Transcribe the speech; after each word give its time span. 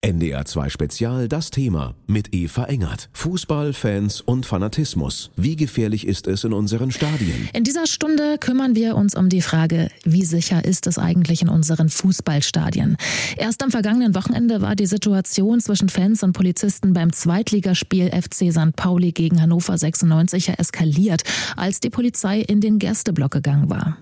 NDR 0.00 0.44
2 0.44 0.68
Spezial 0.68 1.26
das 1.26 1.50
Thema 1.50 1.96
mit 2.06 2.32
Eva 2.32 2.66
Engert. 2.66 3.10
Fußball, 3.14 3.72
Fans 3.72 4.20
und 4.20 4.46
Fanatismus. 4.46 5.32
Wie 5.34 5.56
gefährlich 5.56 6.06
ist 6.06 6.28
es 6.28 6.44
in 6.44 6.52
unseren 6.52 6.92
Stadien? 6.92 7.50
In 7.52 7.64
dieser 7.64 7.88
Stunde 7.88 8.36
kümmern 8.38 8.76
wir 8.76 8.94
uns 8.94 9.16
um 9.16 9.28
die 9.28 9.42
Frage, 9.42 9.90
wie 10.04 10.24
sicher 10.24 10.64
ist 10.64 10.86
es 10.86 10.98
eigentlich 10.98 11.42
in 11.42 11.48
unseren 11.48 11.88
Fußballstadien? 11.88 12.96
Erst 13.36 13.60
am 13.64 13.72
vergangenen 13.72 14.14
Wochenende 14.14 14.62
war 14.62 14.76
die 14.76 14.86
Situation 14.86 15.58
zwischen 15.58 15.88
Fans 15.88 16.22
und 16.22 16.32
Polizisten 16.32 16.92
beim 16.92 17.12
Zweitligaspiel 17.12 18.10
FC 18.10 18.52
St. 18.52 18.76
Pauli 18.76 19.10
gegen 19.10 19.42
Hannover 19.42 19.76
96 19.76 20.60
eskaliert, 20.60 21.24
als 21.56 21.80
die 21.80 21.90
Polizei 21.90 22.38
in 22.38 22.60
den 22.60 22.78
Gästeblock 22.78 23.32
gegangen 23.32 23.68
war. 23.68 23.96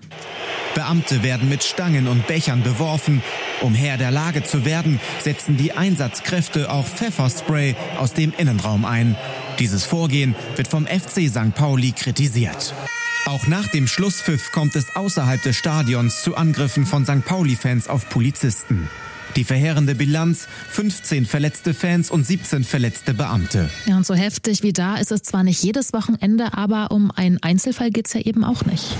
Beamte 0.77 1.23
werden 1.23 1.49
mit 1.49 1.63
Stangen 1.63 2.07
und 2.07 2.27
Bechern 2.27 2.61
beworfen. 2.61 3.23
Um 3.63 3.73
Herr 3.73 3.97
der 3.97 4.11
Lage 4.11 4.43
zu 4.43 4.63
werden, 4.63 4.99
setzen 5.19 5.57
die 5.57 5.71
Einsatzkräfte 5.87 6.69
auch 6.69 6.85
Pfefferspray 6.85 7.73
aus 7.97 8.11
dem 8.11 8.33
Innenraum 8.37 8.83
ein. 8.83 9.15
Dieses 9.57 9.85
Vorgehen 9.85 10.35
wird 10.57 10.67
vom 10.67 10.85
FC 10.85 11.29
St. 11.29 11.55
Pauli 11.55 11.93
kritisiert. 11.93 12.73
Auch 13.25 13.47
nach 13.47 13.67
dem 13.67 13.87
Schlusspfiff 13.87 14.51
kommt 14.51 14.75
es 14.75 14.97
außerhalb 14.97 15.41
des 15.41 15.55
Stadions 15.55 16.23
zu 16.23 16.35
Angriffen 16.35 16.85
von 16.85 17.05
St. 17.05 17.23
Pauli-Fans 17.23 17.87
auf 17.87 18.09
Polizisten. 18.09 18.89
Die 19.37 19.45
verheerende 19.45 19.95
Bilanz, 19.95 20.49
15 20.71 21.25
verletzte 21.25 21.73
Fans 21.73 22.11
und 22.11 22.27
17 22.27 22.65
verletzte 22.65 23.13
Beamte. 23.13 23.69
Ja, 23.85 23.95
und 23.95 24.05
so 24.05 24.13
heftig 24.13 24.63
wie 24.63 24.73
da 24.73 24.97
ist 24.97 25.13
es 25.13 25.21
zwar 25.21 25.45
nicht 25.45 25.63
jedes 25.63 25.93
Wochenende, 25.93 26.53
aber 26.53 26.91
um 26.91 27.11
einen 27.11 27.41
Einzelfall 27.41 27.91
geht 27.91 28.07
es 28.07 28.13
ja 28.13 28.19
eben 28.19 28.43
auch 28.43 28.65
nicht. 28.65 28.97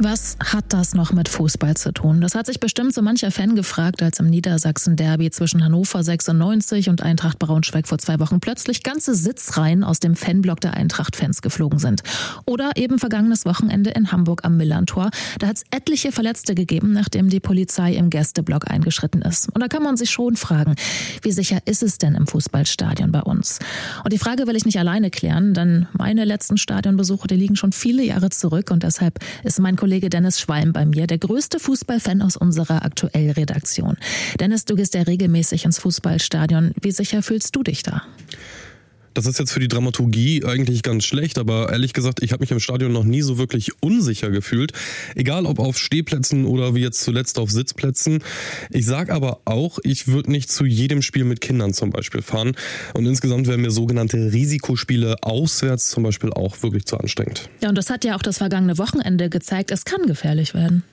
Was 0.00 0.36
hat 0.38 0.66
das 0.68 0.94
noch 0.94 1.12
mit 1.12 1.28
Fußball 1.28 1.76
zu 1.76 1.90
tun? 1.90 2.20
Das 2.20 2.36
hat 2.36 2.46
sich 2.46 2.60
bestimmt 2.60 2.94
so 2.94 3.02
mancher 3.02 3.32
Fan 3.32 3.56
gefragt, 3.56 4.00
als 4.00 4.20
im 4.20 4.26
Niedersachsen-Derby 4.26 5.32
zwischen 5.32 5.64
Hannover 5.64 6.04
96 6.04 6.88
und 6.88 7.02
Eintracht 7.02 7.40
Braunschweig 7.40 7.88
vor 7.88 7.98
zwei 7.98 8.20
Wochen 8.20 8.38
plötzlich 8.38 8.84
ganze 8.84 9.16
Sitzreihen 9.16 9.82
aus 9.82 9.98
dem 9.98 10.14
Fanblock 10.14 10.60
der 10.60 10.74
Eintracht-Fans 10.74 11.42
geflogen 11.42 11.80
sind. 11.80 12.04
Oder 12.46 12.76
eben 12.76 13.00
vergangenes 13.00 13.44
Wochenende 13.44 13.90
in 13.90 14.12
Hamburg 14.12 14.44
am 14.44 14.56
Millantor. 14.56 15.10
Da 15.40 15.48
hat 15.48 15.56
es 15.56 15.64
etliche 15.72 16.12
Verletzte 16.12 16.54
gegeben, 16.54 16.92
nachdem 16.92 17.28
die 17.28 17.40
Polizei 17.40 17.94
im 17.94 18.08
Gästeblock 18.08 18.70
eingeschritten 18.70 19.22
ist. 19.22 19.52
Und 19.52 19.60
da 19.60 19.66
kann 19.66 19.82
man 19.82 19.96
sich 19.96 20.10
schon 20.10 20.36
fragen, 20.36 20.76
wie 21.22 21.32
sicher 21.32 21.58
ist 21.64 21.82
es 21.82 21.98
denn 21.98 22.14
im 22.14 22.28
Fußballstadion 22.28 23.10
bei 23.10 23.22
uns? 23.22 23.58
Und 24.04 24.12
die 24.12 24.18
Frage 24.18 24.46
will 24.46 24.54
ich 24.54 24.64
nicht 24.64 24.78
alleine 24.78 25.10
klären, 25.10 25.54
denn 25.54 25.88
meine 25.92 26.24
letzten 26.24 26.56
Stadionbesuche, 26.56 27.26
die 27.26 27.34
liegen 27.34 27.56
schon 27.56 27.72
viele 27.72 28.04
Jahre 28.04 28.30
zurück 28.30 28.70
und 28.70 28.84
deshalb 28.84 29.18
ist 29.42 29.58
mein 29.58 29.74
Kollege 29.74 29.87
Kollege 29.88 30.10
Dennis 30.10 30.38
Schwalm 30.38 30.74
bei 30.74 30.84
mir, 30.84 31.06
der 31.06 31.16
größte 31.16 31.58
Fußballfan 31.58 32.20
aus 32.20 32.36
unserer 32.36 32.84
aktuellen 32.84 33.30
Redaktion. 33.30 33.96
Dennis, 34.38 34.66
du 34.66 34.76
gehst 34.76 34.92
ja 34.92 35.00
regelmäßig 35.00 35.64
ins 35.64 35.78
Fußballstadion. 35.78 36.72
Wie 36.82 36.90
sicher 36.90 37.22
fühlst 37.22 37.56
du 37.56 37.62
dich 37.62 37.84
da? 37.84 38.02
Das 39.18 39.26
ist 39.26 39.40
jetzt 39.40 39.50
für 39.50 39.58
die 39.58 39.66
Dramaturgie 39.66 40.44
eigentlich 40.44 40.84
ganz 40.84 41.04
schlecht, 41.04 41.38
aber 41.38 41.72
ehrlich 41.72 41.92
gesagt, 41.92 42.22
ich 42.22 42.30
habe 42.30 42.40
mich 42.40 42.52
im 42.52 42.60
Stadion 42.60 42.92
noch 42.92 43.02
nie 43.02 43.22
so 43.22 43.36
wirklich 43.36 43.72
unsicher 43.82 44.30
gefühlt. 44.30 44.72
Egal 45.16 45.44
ob 45.44 45.58
auf 45.58 45.76
Stehplätzen 45.76 46.44
oder 46.46 46.76
wie 46.76 46.82
jetzt 46.82 47.02
zuletzt 47.02 47.40
auf 47.40 47.50
Sitzplätzen. 47.50 48.22
Ich 48.70 48.86
sage 48.86 49.12
aber 49.12 49.40
auch, 49.44 49.80
ich 49.82 50.06
würde 50.06 50.30
nicht 50.30 50.52
zu 50.52 50.64
jedem 50.66 51.02
Spiel 51.02 51.24
mit 51.24 51.40
Kindern 51.40 51.74
zum 51.74 51.90
Beispiel 51.90 52.22
fahren. 52.22 52.52
Und 52.94 53.06
insgesamt 53.06 53.48
wären 53.48 53.62
mir 53.62 53.72
sogenannte 53.72 54.32
Risikospiele 54.32 55.16
auswärts 55.22 55.90
zum 55.90 56.04
Beispiel 56.04 56.32
auch 56.32 56.62
wirklich 56.62 56.84
zu 56.84 56.96
anstrengend. 56.96 57.48
Ja, 57.60 57.70
und 57.70 57.74
das 57.74 57.90
hat 57.90 58.04
ja 58.04 58.14
auch 58.14 58.22
das 58.22 58.38
vergangene 58.38 58.78
Wochenende 58.78 59.30
gezeigt. 59.30 59.72
Es 59.72 59.84
kann 59.84 60.06
gefährlich 60.06 60.54
werden. 60.54 60.84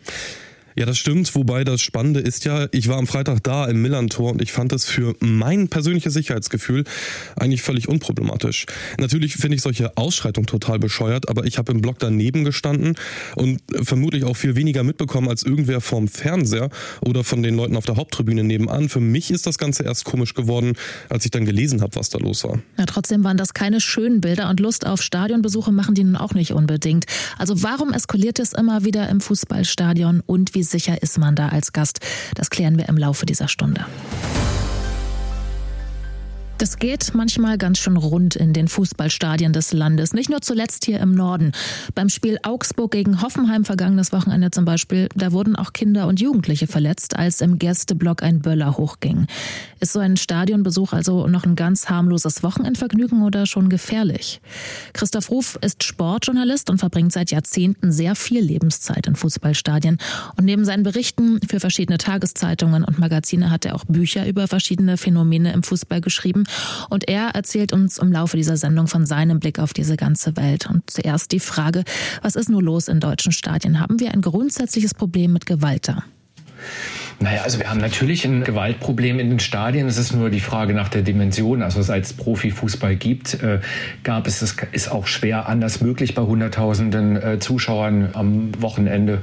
Ja, 0.78 0.86
das 0.86 0.98
stimmt. 0.98 1.34
Wobei 1.36 1.64
das 1.64 1.82
Spannende 1.82 2.20
ist 2.20 2.44
ja, 2.44 2.68
ich 2.72 2.90
war 2.90 2.98
am 2.98 3.08
Freitag 3.08 3.42
da 3.44 3.66
im 3.66 3.82
Millantor 3.82 4.34
und 4.34 4.42
ich 4.42 4.52
fand 4.52 4.74
es 4.74 4.84
für 4.84 5.16
mein 5.22 5.70
persönliches 5.70 6.14
Sicherheitsgefühl 6.14 6.84
eigentlich 7.38 7.62
völlig 7.62 7.88
unproblematisch. 7.88 8.66
Natürlich 9.00 9.36
finde 9.36 9.56
ich 9.56 9.62
solche 9.62 9.96
Ausschreitungen 9.96 10.48
total 10.48 10.78
bescheuert, 10.80 11.30
aber 11.30 11.46
ich 11.46 11.58
habe 11.58 11.72
im 11.72 11.80
Block 11.80 12.00
daneben 12.00 12.44
gestanden 12.44 12.96
und 13.38 13.62
vermutlich 13.84 14.26
auch 14.26 14.36
viel 14.36 14.58
weniger 14.58 14.84
mitbekommen 14.84 15.30
als 15.30 15.44
irgendwer 15.44 15.80
vorm 15.80 16.10
Fernseher 16.10 16.70
oder 17.00 17.24
von 17.24 17.42
den 17.42 17.56
Leuten 17.56 17.78
auf 17.78 17.86
der 17.86 17.96
Haupttribüne 17.96 18.44
nebenan. 18.44 18.90
Für 18.90 19.00
mich 19.00 19.32
ist 19.32 19.48
das 19.48 19.58
Ganze 19.58 19.84
erst 19.84 20.04
komisch 20.04 20.34
geworden, 20.34 20.74
als 21.08 21.24
ich 21.24 21.32
dann 21.32 21.46
gelesen 21.46 21.82
habe, 21.82 21.96
was 21.96 22.10
da 22.10 22.18
los 22.18 22.44
war. 22.44 22.60
Ja, 22.78 22.86
trotzdem 22.86 23.24
waren 23.24 23.38
das 23.38 23.54
keine 23.54 23.80
schönen 23.80 24.20
Bilder 24.20 24.50
und 24.50 24.60
Lust 24.60 24.86
auf 24.86 25.02
Stadionbesuche 25.02 25.72
machen 25.72 25.96
die 25.96 26.04
nun 26.04 26.18
auch 26.18 26.34
nicht 26.34 26.52
unbedingt. 26.52 27.06
Also 27.38 27.64
warum 27.64 27.94
eskaliert 27.94 28.40
es 28.40 28.52
immer 28.52 28.84
wieder 28.84 29.08
im 29.08 29.22
Fußballstadion 29.22 30.22
und 30.26 30.54
wie 30.54 30.65
sicher 30.66 31.02
ist 31.02 31.18
man 31.18 31.36
da 31.36 31.50
als 31.50 31.74
Gast? 31.74 32.00
Das 32.36 32.50
klären 32.50 32.78
wir 32.78 32.90
im 32.90 32.98
Laufe 32.98 33.26
dieser 33.26 33.48
Stunde. 33.48 33.86
Das 36.58 36.80
geht 36.80 37.14
manchmal 37.14 37.58
ganz 37.58 37.80
schön 37.80 37.98
rund 37.98 38.38
in 38.38 38.54
den 38.54 38.70
Fußballstadien 38.70 39.52
des 39.52 39.74
Landes. 39.74 40.14
Nicht 40.14 40.30
nur 40.30 40.40
zuletzt 40.42 40.86
hier 40.86 41.02
im 41.02 41.12
Norden. 41.12 41.52
Beim 41.96 42.08
Spiel 42.08 42.38
Augsburg 42.44 42.92
gegen 42.92 43.22
Hoffenheim 43.22 43.66
vergangenes 43.66 44.14
Wochenende 44.14 44.52
zum 44.52 44.64
Beispiel, 44.64 45.10
da 45.16 45.34
wurden 45.34 45.58
auch 45.58 45.74
Kinder 45.74 46.08
und 46.08 46.22
Jugendliche 46.22 46.68
verletzt, 46.68 47.18
als 47.18 47.42
im 47.42 47.60
Gästeblock 47.60 48.24
ein 48.24 48.40
Böller 48.40 48.78
hochging. 48.78 49.28
Ist 49.82 49.92
so 49.92 50.00
ein 50.00 50.16
Stadionbesuch 50.16 50.94
also 50.94 51.28
noch 51.28 51.44
ein 51.44 51.58
ganz 51.58 51.90
harmloses 51.90 52.42
Wochenendvergnügen 52.42 53.22
oder 53.24 53.46
schon 53.46 53.68
gefährlich? 53.68 54.40
Christoph 54.94 55.30
Ruf 55.32 55.60
ist 55.62 55.84
Sportjournalist 55.84 56.70
und 56.70 56.78
verbringt 56.78 57.12
seit 57.12 57.32
Jahrzehnten 57.32 57.92
sehr 57.92 58.16
viel 58.16 58.42
Lebenszeit 58.42 59.08
in 59.08 59.18
Fußballstadien. 59.18 59.98
Und 60.38 60.46
neben 60.46 60.64
seinen 60.64 60.84
Berichten 60.84 61.42
für 61.46 61.60
verschiedene 61.60 61.98
Tageszeitungen 61.98 62.86
und 62.86 62.98
Magazine 62.98 63.52
hat 63.52 63.66
er 63.66 63.76
auch 63.76 63.84
Bücher 63.84 64.26
über 64.26 64.48
verschiedene 64.48 64.96
Phänomene 64.96 65.52
im 65.52 65.62
Fußball 65.62 66.00
geschrieben. 66.00 66.45
Und 66.90 67.08
er 67.08 67.30
erzählt 67.30 67.74
uns 67.74 67.98
im 67.98 68.12
Laufe 68.12 68.38
dieser 68.38 68.58
Sendung 68.58 68.88
von 68.88 69.06
seinem 69.06 69.40
Blick 69.40 69.60
auf 69.60 69.74
diese 69.74 69.98
ganze 69.98 70.36
Welt. 70.38 70.68
Und 70.70 70.90
zuerst 70.90 71.32
die 71.32 71.40
Frage, 71.40 71.84
was 72.22 72.36
ist 72.36 72.50
nur 72.50 72.62
los 72.62 72.88
in 72.88 73.00
deutschen 73.00 73.32
Stadien? 73.32 73.80
Haben 73.80 74.00
wir 74.00 74.12
ein 74.12 74.22
grundsätzliches 74.22 74.94
Problem 74.94 75.34
mit 75.34 75.46
Gewalt 75.46 75.88
da? 75.88 76.04
Naja, 77.20 77.44
also 77.44 77.60
wir 77.60 77.70
haben 77.70 77.80
natürlich 77.80 78.26
ein 78.26 78.44
Gewaltproblem 78.44 79.20
in 79.20 79.30
den 79.30 79.40
Stadien. 79.40 79.88
Es 79.88 79.98
ist 79.98 80.14
nur 80.14 80.30
die 80.30 80.42
Frage 80.42 80.74
nach 80.74 80.90
der 80.90 81.02
Dimension. 81.02 81.62
Also 81.62 81.82
seit 81.82 82.04
es 82.04 82.14
Profifußball 82.14 82.98
gibt, 82.98 83.42
äh, 83.42 83.60
gab 84.04 84.28
es, 84.28 84.42
es 84.42 84.56
ist 84.74 84.92
auch 84.92 85.08
schwer 85.08 85.48
anders 85.48 85.80
möglich 85.82 86.14
bei 86.14 86.24
Hunderttausenden 86.24 87.16
äh, 87.16 87.40
Zuschauern 87.40 88.10
am 88.14 88.52
Wochenende. 88.62 89.22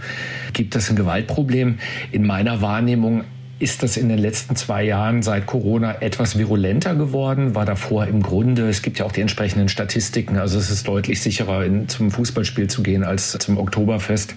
Gibt 0.54 0.74
es 0.74 0.88
ein 0.88 0.96
Gewaltproblem? 0.96 1.78
In 2.12 2.26
meiner 2.26 2.62
Wahrnehmung 2.62 3.24
ist 3.62 3.84
das 3.84 3.96
in 3.96 4.08
den 4.08 4.18
letzten 4.18 4.56
zwei 4.56 4.82
Jahren 4.82 5.22
seit 5.22 5.46
Corona 5.46 6.02
etwas 6.02 6.36
virulenter 6.36 6.96
geworden, 6.96 7.54
war 7.54 7.64
davor 7.64 8.08
im 8.08 8.20
Grunde, 8.20 8.68
es 8.68 8.82
gibt 8.82 8.98
ja 8.98 9.04
auch 9.04 9.12
die 9.12 9.20
entsprechenden 9.20 9.68
Statistiken, 9.68 10.36
also 10.36 10.58
es 10.58 10.68
ist 10.68 10.88
deutlich 10.88 11.22
sicherer 11.22 11.64
in, 11.64 11.88
zum 11.88 12.10
Fußballspiel 12.10 12.66
zu 12.66 12.82
gehen 12.82 13.04
als 13.04 13.30
zum 13.38 13.58
Oktoberfest, 13.58 14.34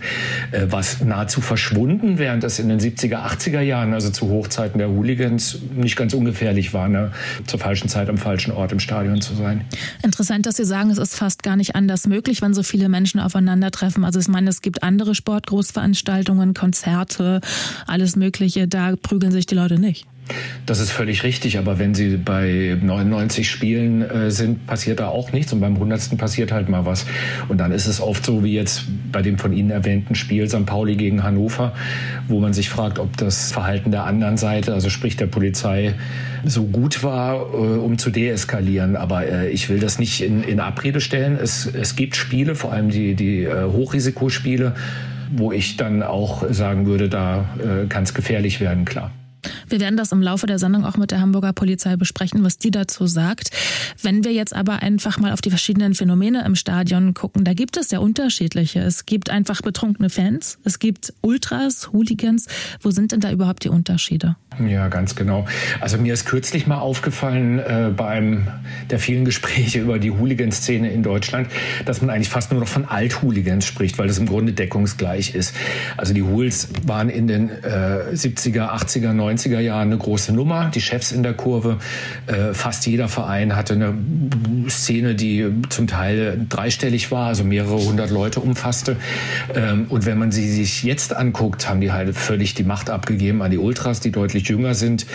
äh, 0.51 0.67
was 0.69 1.03
nahezu 1.03 1.41
verschwunden, 1.41 2.19
während 2.19 2.43
es 2.43 2.59
in 2.59 2.69
den 2.69 2.79
70er, 2.79 3.25
80er 3.25 3.61
Jahren, 3.61 3.93
also 3.95 4.11
zu 4.11 4.29
Hochzeiten 4.29 4.77
der 4.77 4.89
Hooligans, 4.89 5.57
nicht 5.73 5.95
ganz 5.95 6.13
ungefährlich 6.13 6.75
war, 6.75 6.87
ne, 6.87 7.11
zur 7.47 7.59
falschen 7.59 7.89
Zeit 7.89 8.09
am 8.09 8.19
falschen 8.19 8.51
Ort 8.51 8.73
im 8.73 8.79
Stadion 8.79 9.21
zu 9.21 9.33
sein. 9.33 9.65
Interessant, 10.03 10.45
dass 10.45 10.57
Sie 10.57 10.65
sagen, 10.65 10.91
es 10.91 10.99
ist 10.99 11.15
fast 11.15 11.41
gar 11.41 11.55
nicht 11.55 11.75
anders 11.75 12.05
möglich, 12.05 12.43
wenn 12.43 12.53
so 12.53 12.61
viele 12.61 12.89
Menschen 12.89 13.19
aufeinandertreffen. 13.19 14.05
Also 14.05 14.19
ich 14.19 14.27
meine, 14.27 14.51
es 14.51 14.61
gibt 14.61 14.83
andere 14.83 15.15
Sportgroßveranstaltungen, 15.15 16.53
Konzerte, 16.53 17.41
alles 17.87 18.15
Mögliche, 18.15 18.67
da 18.67 18.93
prügeln 19.15 19.31
sich 19.31 19.45
die 19.45 19.55
Leute 19.55 19.79
nicht. 19.79 20.05
Das 20.65 20.79
ist 20.79 20.91
völlig 20.91 21.23
richtig, 21.23 21.57
aber 21.57 21.79
wenn 21.79 21.93
sie 21.93 22.17
bei 22.17 22.77
99 22.81 23.49
Spielen 23.49 24.01
äh, 24.01 24.29
sind, 24.29 24.67
passiert 24.67 24.99
da 24.99 25.07
auch 25.07 25.31
nichts 25.31 25.53
und 25.53 25.61
beim 25.61 25.75
100. 25.75 26.17
passiert 26.17 26.51
halt 26.51 26.67
mal 26.67 26.85
was. 26.85 27.05
Und 27.47 27.59
dann 27.59 27.71
ist 27.71 27.85
es 27.85 28.01
oft 28.01 28.25
so 28.25 28.43
wie 28.43 28.53
jetzt 28.53 28.83
bei 29.11 29.21
dem 29.21 29.37
von 29.37 29.53
Ihnen 29.53 29.69
erwähnten 29.69 30.15
Spiel 30.15 30.49
St. 30.49 30.65
Pauli 30.65 30.95
gegen 30.95 31.23
Hannover, 31.23 31.73
wo 32.27 32.39
man 32.39 32.53
sich 32.53 32.69
fragt, 32.69 32.99
ob 32.99 33.15
das 33.15 33.51
Verhalten 33.51 33.91
der 33.91 34.03
anderen 34.05 34.35
Seite, 34.35 34.73
also 34.73 34.89
sprich 34.89 35.15
der 35.15 35.27
Polizei, 35.27 35.93
so 36.43 36.65
gut 36.65 37.03
war, 37.03 37.35
äh, 37.35 37.77
um 37.77 37.97
zu 37.97 38.09
deeskalieren. 38.09 38.97
Aber 38.97 39.27
äh, 39.27 39.49
ich 39.49 39.69
will 39.69 39.79
das 39.79 39.97
nicht 39.99 40.21
in, 40.21 40.43
in 40.43 40.59
Abrede 40.59 40.99
stellen. 40.99 41.37
Es, 41.41 41.67
es 41.67 41.95
gibt 41.95 42.17
Spiele, 42.17 42.55
vor 42.55 42.73
allem 42.73 42.89
die, 42.89 43.13
die 43.13 43.43
äh, 43.43 43.63
Hochrisikospiele, 43.71 44.73
wo 45.31 45.51
ich 45.51 45.77
dann 45.77 46.03
auch 46.03 46.43
sagen 46.49 46.85
würde, 46.85 47.09
da 47.09 47.45
äh, 47.59 47.87
kann 47.87 48.03
es 48.03 48.13
gefährlich 48.13 48.59
werden, 48.59 48.85
klar. 48.85 49.11
Wir 49.67 49.79
werden 49.79 49.97
das 49.97 50.11
im 50.11 50.21
Laufe 50.21 50.47
der 50.47 50.59
Sendung 50.59 50.85
auch 50.85 50.97
mit 50.97 51.11
der 51.11 51.21
Hamburger 51.21 51.53
Polizei 51.53 51.95
besprechen, 51.95 52.43
was 52.43 52.57
die 52.57 52.71
dazu 52.71 53.07
sagt. 53.07 53.51
Wenn 54.01 54.23
wir 54.23 54.33
jetzt 54.33 54.55
aber 54.55 54.81
einfach 54.81 55.19
mal 55.19 55.33
auf 55.33 55.41
die 55.41 55.49
verschiedenen 55.49 55.95
Phänomene 55.95 56.43
im 56.45 56.55
Stadion 56.55 57.13
gucken, 57.13 57.43
da 57.43 57.53
gibt 57.53 57.77
es 57.77 57.91
ja 57.91 57.99
unterschiedliche. 57.99 58.79
Es 58.79 59.05
gibt 59.05 59.29
einfach 59.29 59.61
betrunkene 59.61 60.09
Fans, 60.09 60.59
es 60.63 60.79
gibt 60.79 61.13
Ultras, 61.21 61.91
Hooligans. 61.91 62.47
Wo 62.81 62.91
sind 62.91 63.11
denn 63.11 63.19
da 63.19 63.31
überhaupt 63.31 63.63
die 63.63 63.69
Unterschiede? 63.69 64.35
Ja, 64.65 64.87
ganz 64.87 65.15
genau. 65.15 65.45
Also 65.81 65.97
mir 65.97 66.13
ist 66.13 66.25
kürzlich 66.25 66.65
mal 66.65 66.77
aufgefallen 66.77 67.59
äh, 67.59 67.91
bei 67.95 68.07
einem 68.07 68.47
der 68.89 68.99
vielen 68.99 69.25
Gespräche 69.25 69.79
über 69.81 69.99
die 69.99 70.11
Hooligan-Szene 70.11 70.91
in 70.91 71.03
Deutschland, 71.03 71.49
dass 71.85 72.01
man 72.01 72.09
eigentlich 72.09 72.29
fast 72.29 72.51
nur 72.51 72.61
noch 72.61 72.67
von 72.67 72.85
Alt-Hooligans 72.85 73.65
spricht, 73.65 73.97
weil 73.97 74.07
das 74.07 74.17
im 74.17 74.25
Grunde 74.25 74.53
deckungsgleich 74.53 75.35
ist. 75.35 75.55
Also 75.97 76.13
die 76.13 76.23
Hools 76.23 76.69
waren 76.85 77.09
in 77.09 77.27
den 77.27 77.49
äh, 77.49 78.13
70er, 78.13 78.69
80er, 78.71 79.11
90er 79.11 79.34
90er 79.35 79.59
Jahren 79.59 79.87
eine 79.87 79.97
große 79.97 80.33
Nummer, 80.33 80.71
die 80.73 80.81
Chefs 80.81 81.11
in 81.11 81.23
der 81.23 81.33
Kurve. 81.33 81.77
Äh, 82.27 82.53
fast 82.53 82.85
jeder 82.87 83.07
Verein 83.07 83.55
hatte 83.55 83.73
eine 83.73 83.93
Szene, 84.69 85.15
die 85.15 85.45
zum 85.69 85.87
Teil 85.87 86.45
dreistellig 86.49 87.11
war, 87.11 87.27
also 87.27 87.43
mehrere 87.43 87.77
hundert 87.77 88.11
Leute 88.11 88.39
umfasste. 88.39 88.97
Ähm, 89.53 89.85
und 89.89 90.05
wenn 90.05 90.17
man 90.17 90.31
sie 90.31 90.51
sich 90.51 90.83
jetzt 90.83 91.15
anguckt, 91.15 91.69
haben 91.69 91.81
die 91.81 91.91
halt 91.91 92.15
völlig 92.15 92.53
die 92.53 92.63
Macht 92.63 92.89
abgegeben 92.89 93.41
an 93.41 93.51
die 93.51 93.57
Ultras, 93.57 93.99
die 93.99 94.11
deutlich 94.11 94.47
jünger 94.47 94.73
sind, 94.73 95.05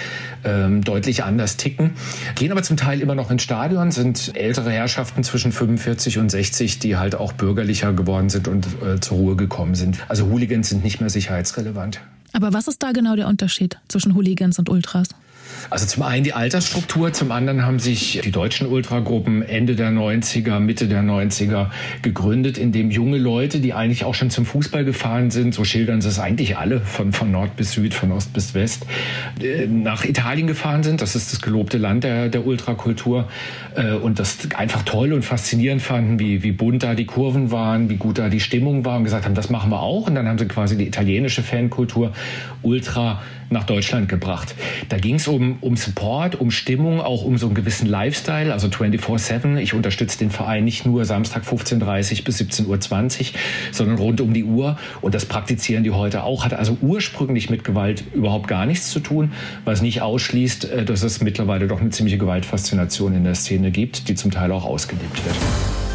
ähm, 0.45 0.83
deutlich 0.83 1.25
anders 1.25 1.57
ticken, 1.57 1.93
gehen 2.35 2.53
aber 2.53 2.63
zum 2.63 2.77
Teil 2.77 3.01
immer 3.01 3.15
noch 3.15 3.31
ins 3.31 3.43
Stadion, 3.43 3.91
sind 3.91 4.37
ältere 4.37 4.71
Herrschaften 4.71 5.25
zwischen 5.25 5.53
45 5.53 6.19
und 6.19 6.31
60, 6.31 6.79
die 6.79 6.97
halt 6.97 7.15
auch 7.15 7.33
bürgerlicher 7.33 7.93
geworden 7.93 8.29
sind 8.29 8.49
und 8.49 8.67
äh, 8.83 9.01
zur 9.01 9.19
Ruhe 9.19 9.37
gekommen 9.37 9.75
sind. 9.75 9.99
Also 10.09 10.27
Hooligans 10.27 10.69
sind 10.69 10.85
nicht 10.85 11.01
mehr 11.01 11.11
sicherheitsrelevant. 11.11 12.01
Aber 12.33 12.53
was 12.53 12.69
ist 12.69 12.83
da 12.83 12.93
genau 12.93 13.17
der 13.17 13.29
Unterschied 13.29 13.79
zwischen 13.89 14.15
Hooligans 14.15 14.59
und 14.59 14.69
Ultras? 14.69 15.09
Also 15.71 15.87
zum 15.87 16.03
einen 16.03 16.25
die 16.25 16.33
Altersstruktur, 16.33 17.13
zum 17.13 17.31
anderen 17.31 17.65
haben 17.65 17.79
sich 17.79 18.21
die 18.25 18.33
deutschen 18.33 18.67
Ultragruppen 18.67 19.43
Ende 19.43 19.77
der 19.77 19.91
90er, 19.91 20.59
Mitte 20.59 20.89
der 20.89 21.03
90er 21.03 21.71
gegründet, 22.03 22.59
in 22.59 22.73
dem 22.73 22.91
junge 22.91 23.19
Leute, 23.19 23.61
die 23.61 23.73
eigentlich 23.73 24.05
auch 24.05 24.15
schon 24.15 24.31
zum 24.31 24.47
Fußball 24.47 24.85
gefahren 24.85 25.31
sind, 25.31 25.55
so 25.55 25.63
schildern 25.63 26.01
sie 26.01 26.09
es 26.09 26.19
eigentlich 26.19 26.59
alle, 26.59 26.81
von, 26.81 27.13
von 27.13 27.31
Nord 27.31 27.55
bis 27.57 27.73
Süd, 27.73 27.95
von 27.95 28.11
Ost 28.11 28.33
bis 28.33 28.53
West, 28.55 28.85
äh, 29.41 29.69
nach 29.69 30.05
Italien 30.05 30.49
gefahren 30.49 30.83
sind. 30.83 31.03
Das 31.03 31.15
ist 31.15 31.33
das 31.33 31.41
gelobte 31.41 31.79
Land 31.79 32.03
der, 32.03 32.29
der 32.29 32.45
Ultrakultur 32.45 33.29
äh, 33.77 33.93
und 33.93 34.19
das 34.19 34.39
einfach 34.57 34.83
toll 34.83 35.13
und 35.13 35.25
faszinierend 35.25 35.83
fanden, 35.83 36.19
wie, 36.19 36.43
wie 36.43 36.53
bunt 36.53 36.83
da 36.83 36.95
die 36.97 37.07
Kurven 37.07 37.53
waren, 37.53 37.89
wie 37.89 37.97
gut 37.97 38.19
da 38.19 38.29
die 38.29 38.41
Stimmung 38.41 38.85
war 38.85 38.97
und 38.97 39.05
gesagt 39.05 39.25
haben, 39.25 39.37
das 39.37 39.51
machen 39.51 39.71
wir 39.71 39.81
auch. 39.81 40.09
Und 40.09 40.17
dann 40.17 40.27
haben 40.27 40.39
sie 40.39 40.49
quasi 40.49 40.77
die 40.77 40.89
italienische 40.89 41.45
Fankultur 41.45 42.13
Ultra 42.63 43.23
nach 43.51 43.65
Deutschland 43.65 44.09
gebracht. 44.09 44.55
Da 44.89 44.99
ging 44.99 45.17
es 45.17 45.29
um, 45.29 45.59
um 45.61 45.77
Support, 45.77 46.41
um 46.41 46.51
Stimmung, 46.51 47.01
auch 47.01 47.25
um 47.25 47.37
so 47.37 47.47
einen 47.47 47.55
gewissen 47.55 47.87
Lifestyle, 47.87 48.53
also 48.53 48.69
24-7. 48.69 49.57
Ich 49.59 49.75
unterstütze 49.75 50.19
den 50.19 50.31
Verein 50.31 50.65
nicht 50.65 50.87
nur 50.87 51.05
Samstag 51.05 51.43
15.30 51.43 52.25
bis 52.25 52.41
17.20 52.41 52.67
Uhr, 52.67 53.39
sondern 53.73 53.99
rund 53.99 54.21
um 54.21 54.33
die 54.33 54.45
Uhr. 54.45 54.79
Und 55.01 55.15
das 55.15 55.27
praktizieren 55.27 55.85
die 55.85 55.91
heute 55.91 56.23
auch. 56.23 56.45
Hat 56.45 56.55
also 56.55 56.79
ursprünglich 56.81 57.51
mit 57.51 57.65
Gewalt 57.65 58.05
überhaupt 58.15 58.49
gar 58.49 58.67
nichts 58.67 58.91
zu 58.91 59.01
tun, 59.01 59.33
was 59.65 59.83
nicht 59.83 60.01
ausschließt, 60.01 60.65
äh, 60.71 60.85
dass 60.85 61.03
es 61.03 61.21
mittlerweile 61.21 61.67
doch 61.67 61.81
eine 61.81 61.91
ziemliche 61.91 62.19
Gewaltfaszination 62.19 63.15
in 63.15 63.25
der 63.25 63.35
Szene 63.35 63.71
gibt, 63.71 64.09
die 64.09 64.15
zum 64.15 64.31
Teil 64.31 64.53
auch 64.53 64.65
ausgelebt 64.65 65.25
wird. 65.25 65.90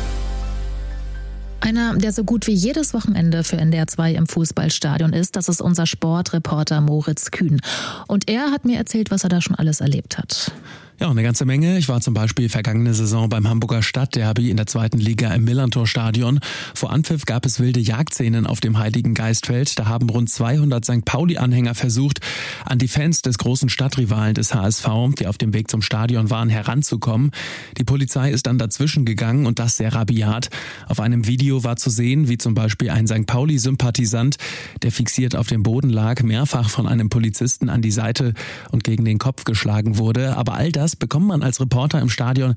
Einer, 1.65 1.97
der 1.97 2.11
so 2.11 2.23
gut 2.23 2.45
wie 2.45 2.53
jedes 2.53 2.93
Wochenende 2.93 3.43
für 3.43 3.57
NDR 3.57 3.87
2 3.87 4.13
im 4.13 4.27
Fußballstadion 4.27 5.13
ist, 5.13 5.35
das 5.35 5.49
ist 5.49 5.61
unser 5.61 5.87
Sportreporter 5.87 6.79
Moritz 6.79 7.31
Kühn. 7.31 7.59
Und 8.07 8.29
er 8.29 8.51
hat 8.51 8.65
mir 8.65 8.77
erzählt, 8.77 9.09
was 9.09 9.23
er 9.23 9.29
da 9.29 9.41
schon 9.41 9.55
alles 9.55 9.81
erlebt 9.81 10.19
hat. 10.19 10.51
Ja, 10.97 11.09
eine 11.09 11.23
ganze 11.23 11.43
Menge. 11.43 11.77
Ich 11.77 11.89
war 11.89 11.99
zum 11.99 12.13
Beispiel 12.13 12.47
vergangene 12.47 12.93
Saison 12.93 13.27
beim 13.27 13.49
Hamburger 13.49 13.83
Stadtderby 13.83 14.49
in 14.49 14.55
der 14.55 14.65
zweiten 14.65 14.97
Liga 14.97 15.33
im 15.33 15.43
Millantor-Stadion. 15.43 16.39
Vor 16.73 16.93
Anpfiff 16.93 17.25
gab 17.25 17.45
es 17.45 17.59
wilde 17.59 17.81
Jagdszenen 17.81 18.47
auf 18.47 18.61
dem 18.61 18.77
Heiligen 18.77 19.13
Geistfeld. 19.13 19.77
Da 19.77 19.87
haben 19.87 20.09
rund 20.09 20.29
200 20.29 20.85
St. 20.85 21.03
Pauli-Anhänger 21.03 21.75
versucht, 21.75 22.21
an 22.63 22.79
die 22.79 22.87
Fans 22.87 23.21
des 23.21 23.37
großen 23.37 23.67
Stadtrivalen 23.67 24.35
des 24.35 24.55
HSV, 24.55 24.87
die 25.19 25.27
auf 25.27 25.37
dem 25.37 25.53
Weg 25.53 25.69
zum 25.69 25.81
Stadion 25.81 26.29
waren, 26.29 26.47
heranzukommen. 26.47 27.31
Die 27.77 27.83
Polizei 27.83 28.31
ist 28.31 28.47
dann 28.47 28.57
dazwischen 28.57 29.03
gegangen 29.03 29.47
und 29.47 29.59
das 29.59 29.75
sehr 29.75 29.93
rabiat. 29.93 30.49
Auf 30.87 31.01
einem 31.01 31.27
Video 31.27 31.65
war 31.65 31.75
zu 31.75 31.89
sehen, 31.89 32.29
wie 32.29 32.37
zum 32.37 32.53
Beispiel 32.53 32.89
ein 32.89 33.05
St. 33.05 33.25
Pauli-Sympathisant, 33.25 34.37
der 34.81 34.93
fixiert 34.93 35.35
auf 35.35 35.47
dem 35.47 35.61
Boden 35.61 35.89
lag, 35.89 36.23
mehrfach 36.23 36.69
von 36.69 36.87
einem 36.87 37.09
Polizisten 37.09 37.67
an 37.67 37.81
die 37.81 37.91
Seite 37.91 38.33
und 38.71 38.85
gegen 38.85 39.03
den 39.03 39.17
Kopf 39.17 39.43
geschlagen 39.43 39.97
wurde. 39.97 40.37
Aber 40.37 40.53
all 40.53 40.71
das 40.71 40.84
das 40.85 40.95
bekommt 40.95 41.25
man 41.25 41.41
als 41.41 41.59
Reporter 41.59 41.99
im 41.99 42.09
Stadion 42.09 42.53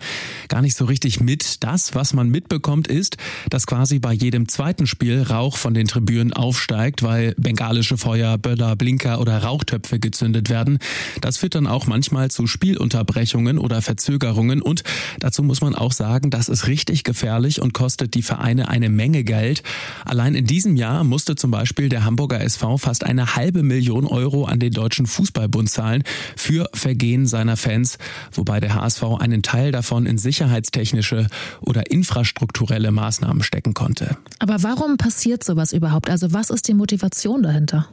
gar 0.49 0.61
nicht 0.61 0.77
so 0.77 0.85
richtig 0.85 1.19
mit. 1.19 1.65
Das, 1.65 1.95
was 1.95 2.13
man 2.13 2.29
mitbekommt, 2.29 2.87
ist, 2.87 3.17
dass 3.49 3.67
quasi 3.67 4.01
bei 4.01 4.13
jedem 4.13 4.49
zweiten 4.49 4.87
Spiel 4.87 5.23
Rauch 5.23 5.57
von 5.57 5.73
den 5.73 5.87
Tribünen 5.87 6.35
aufsteigt, 6.35 7.03
weil 7.03 7.35
bengalische 7.39 7.97
Feuer, 7.97 8.37
Böller, 8.37 8.77
Blinker 8.77 9.23
oder 9.23 9.43
Rauchtöpfe 9.43 9.99
gezündet 9.99 10.51
werden. 10.51 10.79
Das 11.23 11.39
führt 11.39 11.55
dann 11.55 11.67
auch 11.67 11.87
manchmal 11.87 12.31
zu 12.31 12.47
Spielunterbrechungen 12.47 13.57
oder 13.57 13.81
Verzögerungen 13.81 14.61
und 14.61 14.83
dazu 15.21 15.43
muss 15.43 15.63
man 15.63 15.75
auch 15.75 15.93
sagen, 15.93 16.29
das 16.29 16.51
ist 16.51 16.67
richtig 16.67 17.05
gefährlich 17.05 17.63
und 17.63 17.73
kostet 17.73 18.13
die 18.13 18.21
Vereine 18.21 18.69
eine 18.69 18.91
Menge 18.91 19.25
Geld. 19.25 19.63
Allein 20.05 20.35
in 20.35 20.45
diesem 20.45 20.77
Jahr 20.77 21.03
musste 21.03 21.35
zum 21.35 21.51
Beispiel 21.51 21.89
der 21.89 22.05
Hamburger 22.05 22.43
SV 22.43 22.77
fast 22.77 23.05
eine 23.05 23.37
halbe 23.37 23.63
Million 23.63 24.07
Euro 24.07 24.45
an 24.45 24.59
den 24.59 24.73
Deutschen 24.73 25.07
Fußballbund 25.07 25.71
zahlen 25.71 26.03
für 26.37 26.69
Vergehen 26.75 27.27
seiner 27.27 27.57
Fans 27.57 27.97
wobei 28.33 28.61
der 28.61 28.75
HSV 28.75 29.03
einen 29.19 29.43
Teil 29.43 29.73
davon 29.73 30.07
in 30.07 30.19
sicherheitstechnische 30.19 31.27
oder 31.61 31.91
infrastrukturelle 31.91 32.91
Maßnahmen 32.91 33.43
stecken 33.43 33.75
konnte. 33.75 34.17
Aber 34.39 34.63
warum 34.63 34.97
passiert 34.97 35.45
sowas 35.45 35.73
überhaupt? 35.73 36.11
Also 36.11 36.33
was 36.33 36.51
ist 36.51 36.69
die 36.69 36.75
Motivation 36.75 37.43
dahinter? 37.43 37.89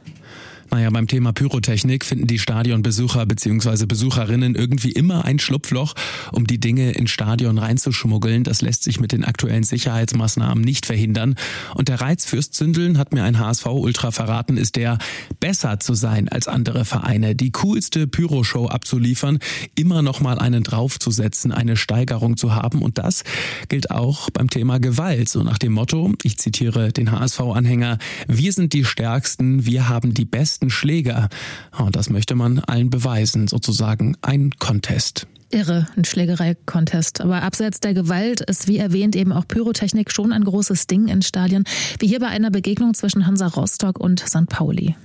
Naja, 0.70 0.90
beim 0.90 1.06
Thema 1.06 1.32
Pyrotechnik 1.32 2.04
finden 2.04 2.26
die 2.26 2.38
Stadionbesucher 2.38 3.24
bzw. 3.24 3.86
Besucherinnen 3.86 4.54
irgendwie 4.54 4.90
immer 4.90 5.24
ein 5.24 5.38
Schlupfloch, 5.38 5.94
um 6.32 6.46
die 6.46 6.58
Dinge 6.58 6.92
ins 6.92 7.10
Stadion 7.10 7.58
reinzuschmuggeln. 7.58 8.42
Das 8.42 8.62
lässt 8.62 8.82
sich 8.82 8.98
mit 9.00 9.12
den 9.12 9.24
aktuellen 9.24 9.62
Sicherheitsmaßnahmen 9.62 10.62
nicht 10.62 10.86
verhindern. 10.86 11.36
Und 11.74 11.88
der 11.88 12.00
Reiz 12.00 12.24
fürs 12.24 12.50
Zündeln, 12.50 12.98
hat 12.98 13.12
mir 13.12 13.22
ein 13.22 13.38
HSV-Ultra 13.38 14.10
verraten, 14.10 14.56
ist 14.56 14.76
der, 14.76 14.98
besser 15.38 15.78
zu 15.78 15.94
sein 15.94 16.28
als 16.28 16.48
andere 16.48 16.84
Vereine, 16.84 17.36
die 17.36 17.52
coolste 17.52 18.06
Pyroshow 18.06 18.66
abzuliefern, 18.66 19.38
immer 19.76 20.02
noch 20.02 20.20
mal 20.20 20.38
einen 20.38 20.64
draufzusetzen, 20.64 21.52
eine 21.52 21.76
Steigerung 21.76 22.36
zu 22.36 22.54
haben. 22.54 22.82
Und 22.82 22.98
das 22.98 23.22
gilt 23.68 23.90
auch 23.90 24.30
beim 24.30 24.50
Thema 24.50 24.80
Gewalt. 24.80 25.28
So 25.28 25.42
nach 25.42 25.58
dem 25.58 25.72
Motto, 25.72 26.12
ich 26.22 26.38
zitiere 26.38 26.92
den 26.92 27.12
HSV-Anhänger, 27.12 27.98
wir 28.26 28.52
sind 28.52 28.72
die 28.72 28.84
Stärksten, 28.84 29.64
wir 29.64 29.88
haben 29.88 30.12
die 30.12 30.24
besten 30.24 30.55
besten 30.56 30.70
Schläger. 30.70 31.28
Und 31.76 31.96
das 31.96 32.08
möchte 32.08 32.34
man 32.34 32.60
allen 32.60 32.88
beweisen, 32.88 33.46
sozusagen 33.46 34.16
ein 34.22 34.52
Contest. 34.58 35.26
Irre, 35.50 35.86
ein 35.96 36.04
Schlägerei-Contest. 36.04 37.20
Aber 37.20 37.42
abseits 37.42 37.80
der 37.80 37.92
Gewalt 37.92 38.40
ist, 38.40 38.66
wie 38.66 38.78
erwähnt, 38.78 39.14
eben 39.16 39.32
auch 39.32 39.46
Pyrotechnik 39.46 40.10
schon 40.10 40.32
ein 40.32 40.44
großes 40.44 40.86
Ding 40.86 41.08
in 41.08 41.20
Stadien, 41.20 41.64
wie 41.98 42.06
hier 42.06 42.20
bei 42.20 42.28
einer 42.28 42.50
Begegnung 42.50 42.94
zwischen 42.94 43.26
Hansa 43.26 43.48
Rostock 43.48 44.00
und 44.00 44.20
St. 44.20 44.48
Pauli. 44.48 44.96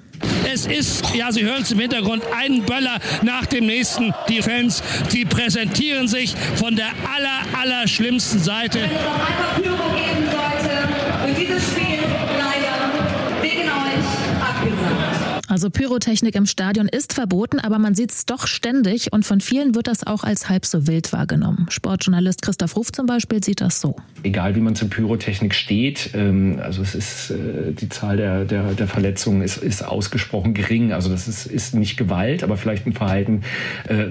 Es 0.53 0.67
ist, 0.67 1.03
ja, 1.15 1.31
Sie 1.33 1.43
hören 1.43 1.63
es 1.63 1.71
im 1.71 1.79
Hintergrund, 1.79 2.23
ein 2.33 2.63
Böller 2.63 2.99
nach 3.21 3.45
dem 3.47 3.65
nächsten. 3.65 4.13
Die 4.29 4.41
Fans, 4.41 4.81
die 5.11 5.25
präsentieren 5.25 6.07
sich 6.07 6.33
von 6.55 6.77
der 6.77 6.87
aller, 6.87 7.59
aller 7.59 7.87
schlimmsten 7.87 8.39
Seite. 8.39 8.79
Wenn 8.79 8.91
es 8.91 9.01
noch 9.03 9.27
einmal 9.27 9.61
Pyro 9.61 9.95
geben 9.95 10.29
sollte 10.31 11.27
und 11.27 11.37
dieses 11.37 11.63
Spiel 11.71 11.80
Also 15.51 15.69
Pyrotechnik 15.69 16.35
im 16.35 16.45
Stadion 16.45 16.87
ist 16.87 17.11
verboten, 17.11 17.59
aber 17.59 17.77
man 17.77 17.93
sieht 17.93 18.11
es 18.11 18.25
doch 18.25 18.47
ständig 18.47 19.11
und 19.11 19.25
von 19.25 19.41
vielen 19.41 19.75
wird 19.75 19.87
das 19.87 20.07
auch 20.07 20.23
als 20.23 20.47
halb 20.47 20.65
so 20.65 20.87
wild 20.87 21.11
wahrgenommen. 21.11 21.65
Sportjournalist 21.69 22.41
Christoph 22.41 22.77
Ruf 22.77 22.93
zum 22.93 23.05
Beispiel 23.05 23.43
sieht 23.43 23.59
das 23.59 23.81
so. 23.81 23.97
Egal 24.23 24.55
wie 24.55 24.61
man 24.61 24.77
zur 24.77 24.89
Pyrotechnik 24.89 25.53
steht, 25.53 26.11
ähm, 26.13 26.61
also 26.63 26.81
es 26.81 26.95
ist 26.95 27.31
äh, 27.31 27.73
die 27.73 27.89
Zahl 27.89 28.15
der, 28.15 28.45
der, 28.45 28.75
der 28.75 28.87
Verletzungen 28.87 29.41
ist, 29.41 29.57
ist 29.57 29.85
ausgesprochen 29.85 30.53
gering. 30.53 30.93
Also 30.93 31.09
das 31.09 31.27
ist, 31.27 31.47
ist 31.47 31.75
nicht 31.75 31.97
Gewalt, 31.97 32.43
aber 32.43 32.55
vielleicht 32.55 32.87
ein 32.87 32.93
Verhalten, 32.93 33.41
äh, 33.89 34.05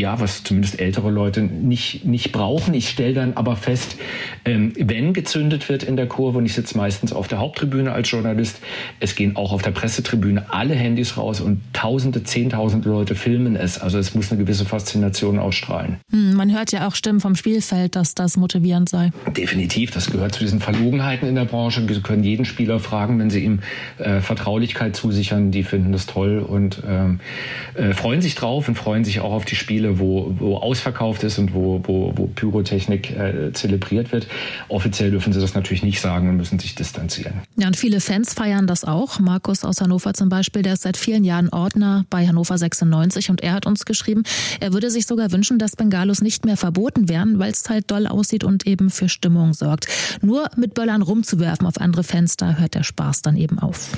ja, 0.00 0.20
was 0.20 0.44
zumindest 0.44 0.78
ältere 0.78 1.10
Leute 1.10 1.42
nicht, 1.42 2.04
nicht 2.04 2.30
brauchen. 2.30 2.74
Ich 2.74 2.90
stelle 2.90 3.14
dann 3.14 3.32
aber 3.32 3.56
fest, 3.56 3.96
ähm, 4.44 4.72
wenn 4.78 5.14
gezündet 5.14 5.68
wird 5.68 5.82
in 5.82 5.96
der 5.96 6.06
Kurve, 6.06 6.38
und 6.38 6.46
ich 6.46 6.54
sitze 6.54 6.76
meistens 6.76 7.12
auf 7.12 7.26
der 7.26 7.40
Haupttribüne 7.40 7.90
als 7.90 8.08
Journalist, 8.08 8.60
es 9.00 9.16
gehen 9.16 9.34
auch 9.34 9.50
auf 9.50 9.62
der 9.62 9.72
Pressetribüne 9.72 10.43
alle 10.48 10.74
Handys 10.74 11.16
raus 11.16 11.40
und 11.40 11.60
Tausende, 11.72 12.22
Zehntausende 12.22 12.88
Leute 12.88 13.14
filmen 13.14 13.56
es. 13.56 13.78
Also 13.78 13.98
es 13.98 14.14
muss 14.14 14.30
eine 14.30 14.40
gewisse 14.40 14.64
Faszination 14.64 15.38
ausstrahlen. 15.38 15.96
Hm, 16.10 16.34
man 16.34 16.52
hört 16.52 16.72
ja 16.72 16.86
auch 16.86 16.94
Stimmen 16.94 17.20
vom 17.20 17.34
Spielfeld, 17.34 17.96
dass 17.96 18.14
das 18.14 18.36
motivierend 18.36 18.88
sei. 18.88 19.10
Definitiv, 19.36 19.90
das 19.90 20.10
gehört 20.10 20.34
zu 20.34 20.40
diesen 20.40 20.60
Verlogenheiten 20.60 21.28
in 21.28 21.34
der 21.34 21.44
Branche. 21.44 21.86
Wir 21.88 22.00
können 22.00 22.24
jeden 22.24 22.44
Spieler 22.44 22.80
fragen, 22.80 23.18
wenn 23.18 23.30
sie 23.30 23.44
ihm 23.44 23.60
äh, 23.98 24.20
Vertraulichkeit 24.20 24.96
zusichern. 24.96 25.50
Die 25.50 25.62
finden 25.62 25.92
das 25.92 26.06
toll 26.06 26.38
und 26.38 26.82
ähm, 26.86 27.20
äh, 27.74 27.92
freuen 27.92 28.22
sich 28.22 28.34
drauf 28.34 28.68
und 28.68 28.76
freuen 28.76 29.04
sich 29.04 29.20
auch 29.20 29.32
auf 29.32 29.44
die 29.44 29.56
Spiele, 29.56 29.98
wo, 29.98 30.34
wo 30.38 30.56
ausverkauft 30.56 31.24
ist 31.24 31.38
und 31.38 31.54
wo, 31.54 31.80
wo, 31.84 32.12
wo 32.16 32.26
Pyrotechnik 32.26 33.10
äh, 33.10 33.52
zelebriert 33.52 34.12
wird. 34.12 34.26
Offiziell 34.68 35.10
dürfen 35.10 35.32
sie 35.32 35.40
das 35.40 35.54
natürlich 35.54 35.82
nicht 35.82 36.00
sagen 36.00 36.28
und 36.28 36.36
müssen 36.36 36.58
sich 36.58 36.74
distanzieren. 36.74 37.42
Ja, 37.56 37.66
und 37.66 37.76
viele 37.76 38.00
Fans 38.00 38.34
feiern 38.34 38.66
das 38.66 38.84
auch. 38.84 39.18
Markus 39.18 39.64
aus 39.64 39.80
Hannover 39.80 40.14
zum 40.14 40.28
Beispiel, 40.28 40.33
der 40.42 40.74
ist 40.74 40.82
seit 40.82 40.96
vielen 40.96 41.24
Jahren 41.24 41.48
Ordner 41.48 42.04
bei 42.10 42.26
Hannover 42.26 42.58
96 42.58 43.30
und 43.30 43.42
er 43.42 43.52
hat 43.52 43.66
uns 43.66 43.84
geschrieben, 43.84 44.24
er 44.60 44.72
würde 44.72 44.90
sich 44.90 45.06
sogar 45.06 45.32
wünschen, 45.32 45.58
dass 45.58 45.76
Bengalos 45.76 46.20
nicht 46.20 46.44
mehr 46.44 46.56
verboten 46.56 47.08
wären, 47.08 47.38
weil 47.38 47.52
es 47.52 47.68
halt 47.68 47.90
doll 47.90 48.06
aussieht 48.06 48.44
und 48.44 48.66
eben 48.66 48.90
für 48.90 49.08
Stimmung 49.08 49.54
sorgt. 49.54 49.86
Nur 50.22 50.48
mit 50.56 50.74
Böllern 50.74 51.02
rumzuwerfen 51.02 51.66
auf 51.66 51.80
andere 51.80 52.04
Fenster 52.04 52.58
hört 52.58 52.74
der 52.74 52.82
Spaß 52.82 53.22
dann 53.22 53.36
eben 53.36 53.58
auf. 53.58 53.92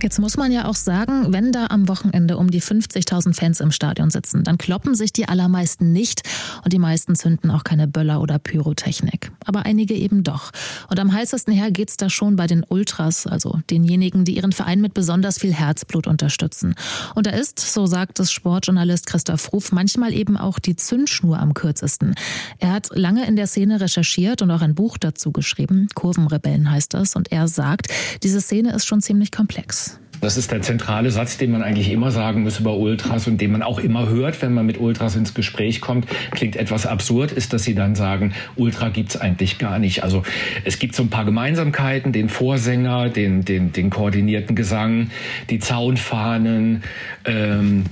Jetzt 0.00 0.20
muss 0.20 0.36
man 0.36 0.52
ja 0.52 0.66
auch 0.66 0.76
sagen, 0.76 1.32
wenn 1.32 1.50
da 1.50 1.66
am 1.70 1.88
Wochenende 1.88 2.36
um 2.36 2.52
die 2.52 2.62
50.000 2.62 3.34
Fans 3.34 3.58
im 3.58 3.72
Stadion 3.72 4.10
sitzen, 4.10 4.44
dann 4.44 4.56
kloppen 4.56 4.94
sich 4.94 5.12
die 5.12 5.28
allermeisten 5.28 5.92
nicht 5.92 6.22
und 6.62 6.72
die 6.72 6.78
meisten 6.78 7.16
zünden 7.16 7.50
auch 7.50 7.64
keine 7.64 7.88
Böller 7.88 8.20
oder 8.20 8.38
Pyrotechnik. 8.38 9.32
Aber 9.44 9.66
einige 9.66 9.94
eben 9.94 10.22
doch. 10.22 10.52
Und 10.88 11.00
am 11.00 11.12
heißesten 11.12 11.52
her 11.52 11.72
geht's 11.72 11.96
da 11.96 12.10
schon 12.10 12.36
bei 12.36 12.46
den 12.46 12.64
Ultras, 12.68 13.26
also 13.26 13.58
denjenigen, 13.70 14.24
die 14.24 14.36
ihren 14.36 14.52
Verein 14.52 14.80
mit 14.80 14.94
besonders 14.94 15.38
viel 15.38 15.52
Herzblut 15.52 16.06
unterstützen. 16.06 16.76
Und 17.16 17.26
da 17.26 17.30
ist, 17.30 17.58
so 17.58 17.86
sagt 17.86 18.20
es 18.20 18.30
Sportjournalist 18.30 19.06
Christoph 19.06 19.52
Ruf, 19.52 19.72
manchmal 19.72 20.12
eben 20.12 20.36
auch 20.36 20.60
die 20.60 20.76
Zündschnur 20.76 21.40
am 21.40 21.54
kürzesten. 21.54 22.14
Er 22.58 22.70
hat 22.70 22.90
lange 22.92 23.26
in 23.26 23.34
der 23.34 23.48
Szene 23.48 23.80
recherchiert 23.80 24.42
und 24.42 24.52
auch 24.52 24.62
ein 24.62 24.76
Buch 24.76 24.96
dazu 24.96 25.32
geschrieben. 25.32 25.88
Kurvenrebellen 25.96 26.70
heißt 26.70 26.94
das. 26.94 27.16
Und 27.16 27.32
er 27.32 27.48
sagt, 27.48 27.88
diese 28.22 28.40
Szene 28.40 28.72
ist 28.72 28.86
schon 28.86 29.00
ziemlich 29.00 29.32
komplex. 29.32 29.87
Das 30.20 30.36
ist 30.36 30.50
der 30.50 30.62
zentrale 30.62 31.10
Satz, 31.10 31.36
den 31.38 31.52
man 31.52 31.62
eigentlich 31.62 31.90
immer 31.90 32.10
sagen 32.10 32.42
muss 32.42 32.58
über 32.58 32.76
Ultras 32.76 33.26
und 33.26 33.40
den 33.40 33.52
man 33.52 33.62
auch 33.62 33.78
immer 33.78 34.08
hört, 34.08 34.42
wenn 34.42 34.52
man 34.52 34.66
mit 34.66 34.78
Ultras 34.78 35.16
ins 35.16 35.34
Gespräch 35.34 35.80
kommt. 35.80 36.06
Klingt 36.32 36.56
etwas 36.56 36.86
absurd, 36.86 37.32
ist, 37.32 37.52
dass 37.52 37.64
sie 37.64 37.74
dann 37.74 37.94
sagen, 37.94 38.32
Ultra 38.56 38.88
gibt's 38.88 39.16
eigentlich 39.16 39.58
gar 39.58 39.78
nicht. 39.78 40.02
Also 40.02 40.22
es 40.64 40.78
gibt 40.78 40.94
so 40.94 41.02
ein 41.02 41.10
paar 41.10 41.24
Gemeinsamkeiten, 41.24 42.12
den 42.12 42.28
Vorsänger, 42.28 43.08
den, 43.08 43.44
den, 43.44 43.72
den 43.72 43.90
koordinierten 43.90 44.56
Gesang, 44.56 45.10
die 45.50 45.58
Zaunfahnen, 45.58 46.82
ähm, 47.24 47.84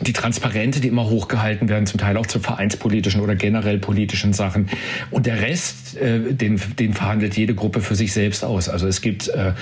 die 0.00 0.12
Transparente, 0.12 0.80
die 0.80 0.88
immer 0.88 1.08
hochgehalten 1.08 1.68
werden, 1.68 1.86
zum 1.86 1.98
Teil 1.98 2.16
auch 2.16 2.26
zu 2.26 2.38
vereinspolitischen 2.38 3.20
oder 3.20 3.34
generell 3.34 3.78
politischen 3.78 4.32
Sachen. 4.32 4.68
Und 5.10 5.26
der 5.26 5.40
Rest, 5.40 5.96
äh, 5.96 6.32
den, 6.32 6.60
den 6.78 6.94
verhandelt 6.94 7.36
jede 7.36 7.54
Gruppe 7.54 7.80
für 7.80 7.94
sich 7.94 8.12
selbst 8.12 8.44
aus. 8.44 8.68
Also 8.68 8.86
es 8.86 9.00
gibt 9.00 9.28
äh, 9.28 9.48
äh, 9.48 9.54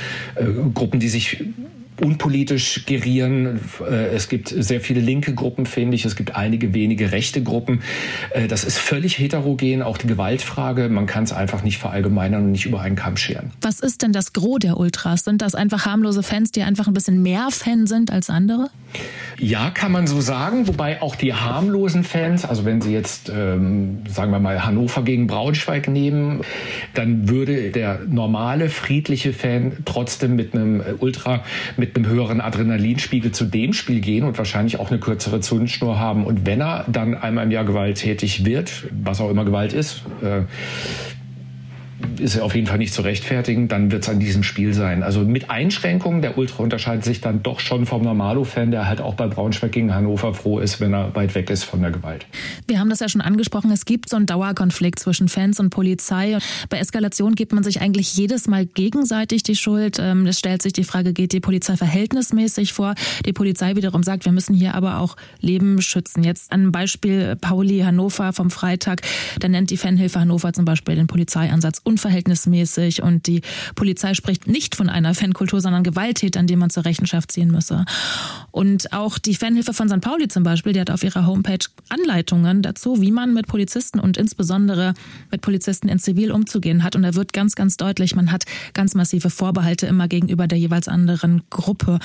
Gruppen, 0.74 1.00
die 1.00 1.08
sich 1.08 1.44
unpolitisch 2.00 2.84
gerieren. 2.86 3.60
Äh, 3.80 4.14
es 4.14 4.28
gibt 4.28 4.48
sehr 4.48 4.80
viele 4.80 5.00
linke 5.00 5.34
Gruppen, 5.34 5.66
finde 5.66 5.94
ich. 5.94 6.04
Es 6.04 6.16
gibt 6.16 6.36
einige 6.36 6.74
wenige 6.74 7.12
rechte 7.12 7.42
Gruppen. 7.42 7.82
Äh, 8.30 8.48
das 8.48 8.64
ist 8.64 8.78
völlig 8.78 9.18
heterogen, 9.18 9.82
auch 9.82 9.98
die 9.98 10.06
Gewaltfrage. 10.06 10.88
Man 10.88 11.06
kann 11.06 11.24
es 11.24 11.32
einfach 11.32 11.62
nicht 11.62 11.78
verallgemeinern 11.78 12.44
und 12.44 12.52
nicht 12.52 12.66
über 12.66 12.80
einen 12.80 12.96
Kamm 12.96 13.16
scheren. 13.16 13.52
Was 13.60 13.80
ist 13.80 14.02
denn 14.02 14.12
das 14.12 14.32
Gros 14.32 14.58
der 14.60 14.78
Ultras? 14.78 15.24
Sind 15.24 15.42
das 15.42 15.54
einfach 15.54 15.86
harmlose 15.86 16.22
Fans, 16.22 16.52
die 16.52 16.62
einfach 16.62 16.86
ein 16.86 16.94
bisschen 16.94 17.22
mehr 17.22 17.48
Fan 17.50 17.86
sind 17.86 18.10
als 18.10 18.30
andere? 18.30 18.70
Ja, 19.38 19.70
kann 19.70 19.92
man 19.92 20.06
so 20.06 20.20
sagen. 20.20 20.66
Wobei 20.66 21.02
auch 21.02 21.14
die 21.14 21.34
harmlosen 21.34 22.04
Fans, 22.04 22.44
also 22.44 22.64
wenn 22.64 22.80
Sie 22.80 22.92
jetzt, 22.92 23.28
ähm, 23.28 23.98
sagen 24.08 24.32
wir 24.32 24.38
mal, 24.38 24.64
Hannover 24.64 25.02
gegen 25.02 25.26
Braunschweig 25.26 25.88
nehmen, 25.88 26.40
dann 26.94 27.28
würde 27.28 27.70
der 27.70 28.00
normale, 28.08 28.70
friedliche 28.70 29.34
Fan 29.34 29.78
trotzdem 29.84 30.36
mit 30.36 30.54
einem 30.54 30.82
Ultra, 31.00 31.44
mit 31.76 31.85
mit 31.86 31.96
einem 31.96 32.06
höheren 32.06 32.40
Adrenalinspiegel 32.40 33.32
zu 33.32 33.44
dem 33.44 33.72
Spiel 33.72 34.00
gehen 34.00 34.24
und 34.24 34.36
wahrscheinlich 34.38 34.78
auch 34.80 34.90
eine 34.90 34.98
kürzere 34.98 35.40
Zündschnur 35.40 35.98
haben. 35.98 36.24
Und 36.24 36.46
wenn 36.46 36.60
er 36.60 36.84
dann 36.88 37.14
einmal 37.14 37.44
im 37.44 37.50
Jahr 37.50 37.64
gewalttätig 37.64 38.44
wird, 38.44 38.88
was 39.04 39.20
auch 39.20 39.30
immer 39.30 39.44
Gewalt 39.44 39.72
ist, 39.72 40.02
äh, 40.22 40.42
ist 42.18 42.38
auf 42.40 42.54
jeden 42.54 42.66
Fall 42.66 42.78
nicht 42.78 42.92
zu 42.92 43.02
rechtfertigen, 43.02 43.68
dann 43.68 43.90
wird 43.90 44.02
es 44.02 44.08
an 44.08 44.18
diesem 44.18 44.42
Spiel 44.42 44.74
sein. 44.74 45.02
Also 45.02 45.20
mit 45.20 45.50
Einschränkungen, 45.50 46.22
der 46.22 46.38
Ultra 46.38 46.62
unterscheidet 46.62 47.04
sich 47.04 47.20
dann 47.20 47.42
doch 47.42 47.60
schon 47.60 47.86
vom 47.86 48.02
Normalo-Fan, 48.02 48.70
der 48.70 48.86
halt 48.86 49.00
auch 49.00 49.14
bei 49.14 49.26
Braunschweig 49.26 49.72
gegen 49.72 49.94
Hannover 49.94 50.34
froh 50.34 50.58
ist, 50.58 50.80
wenn 50.80 50.94
er 50.94 51.14
weit 51.14 51.34
weg 51.34 51.50
ist 51.50 51.64
von 51.64 51.80
der 51.80 51.90
Gewalt. 51.90 52.26
Wir 52.66 52.80
haben 52.80 52.90
das 52.90 53.00
ja 53.00 53.08
schon 53.08 53.20
angesprochen, 53.20 53.70
es 53.70 53.84
gibt 53.84 54.08
so 54.08 54.16
einen 54.16 54.26
Dauerkonflikt 54.26 54.98
zwischen 54.98 55.28
Fans 55.28 55.60
und 55.60 55.70
Polizei. 55.70 56.38
Bei 56.68 56.78
Eskalation 56.78 57.34
gibt 57.34 57.52
man 57.52 57.64
sich 57.64 57.80
eigentlich 57.80 58.16
jedes 58.16 58.46
Mal 58.46 58.66
gegenseitig 58.66 59.42
die 59.42 59.56
Schuld. 59.56 59.98
Ähm, 60.00 60.26
es 60.26 60.38
stellt 60.38 60.62
sich 60.62 60.72
die 60.72 60.84
Frage, 60.84 61.12
geht 61.12 61.32
die 61.32 61.40
Polizei 61.40 61.76
verhältnismäßig 61.76 62.72
vor? 62.72 62.94
Die 63.24 63.32
Polizei 63.32 63.76
wiederum 63.76 64.02
sagt, 64.02 64.24
wir 64.24 64.32
müssen 64.32 64.54
hier 64.54 64.74
aber 64.74 64.98
auch 64.98 65.16
Leben 65.40 65.80
schützen. 65.80 66.22
Jetzt 66.22 66.52
ein 66.52 66.72
Beispiel 66.72 67.36
Pauli 67.36 67.80
Hannover 67.80 68.32
vom 68.32 68.50
Freitag, 68.50 69.02
da 69.40 69.48
nennt 69.48 69.70
die 69.70 69.76
Fanhilfe 69.76 70.20
Hannover 70.20 70.52
zum 70.52 70.64
Beispiel 70.64 70.96
den 70.96 71.06
Polizeieinsatz 71.06 71.80
unverhältnismäßig 71.86 73.02
und 73.02 73.26
die 73.26 73.42
Polizei 73.74 74.14
spricht 74.14 74.46
nicht 74.46 74.74
von 74.74 74.88
einer 74.88 75.14
Fankultur, 75.14 75.60
sondern 75.60 75.84
Gewalttätern, 75.84 76.46
die 76.46 76.56
man 76.56 76.70
zur 76.70 76.84
Rechenschaft 76.84 77.32
ziehen 77.32 77.50
müsse. 77.50 77.84
Und 78.50 78.92
auch 78.92 79.18
die 79.18 79.34
Fanhilfe 79.34 79.72
von 79.72 79.88
St. 79.88 80.00
Pauli 80.00 80.28
zum 80.28 80.42
Beispiel, 80.42 80.72
die 80.72 80.80
hat 80.80 80.90
auf 80.90 81.04
ihrer 81.04 81.26
Homepage 81.26 81.58
Anleitungen 81.88 82.62
dazu, 82.62 83.00
wie 83.00 83.12
man 83.12 83.34
mit 83.34 83.46
Polizisten 83.46 84.00
und 84.00 84.16
insbesondere 84.16 84.94
mit 85.30 85.40
Polizisten 85.42 85.88
in 85.88 85.98
Zivil 85.98 86.32
umzugehen 86.32 86.82
hat. 86.82 86.96
Und 86.96 87.02
da 87.02 87.14
wird 87.14 87.32
ganz, 87.32 87.54
ganz 87.54 87.76
deutlich, 87.76 88.16
man 88.16 88.32
hat 88.32 88.44
ganz 88.74 88.94
massive 88.94 89.30
Vorbehalte 89.30 89.86
immer 89.86 90.08
gegenüber 90.08 90.46
der 90.48 90.58
jeweils 90.58 90.88
anderen 90.88 91.42
Gruppe. 91.50 91.98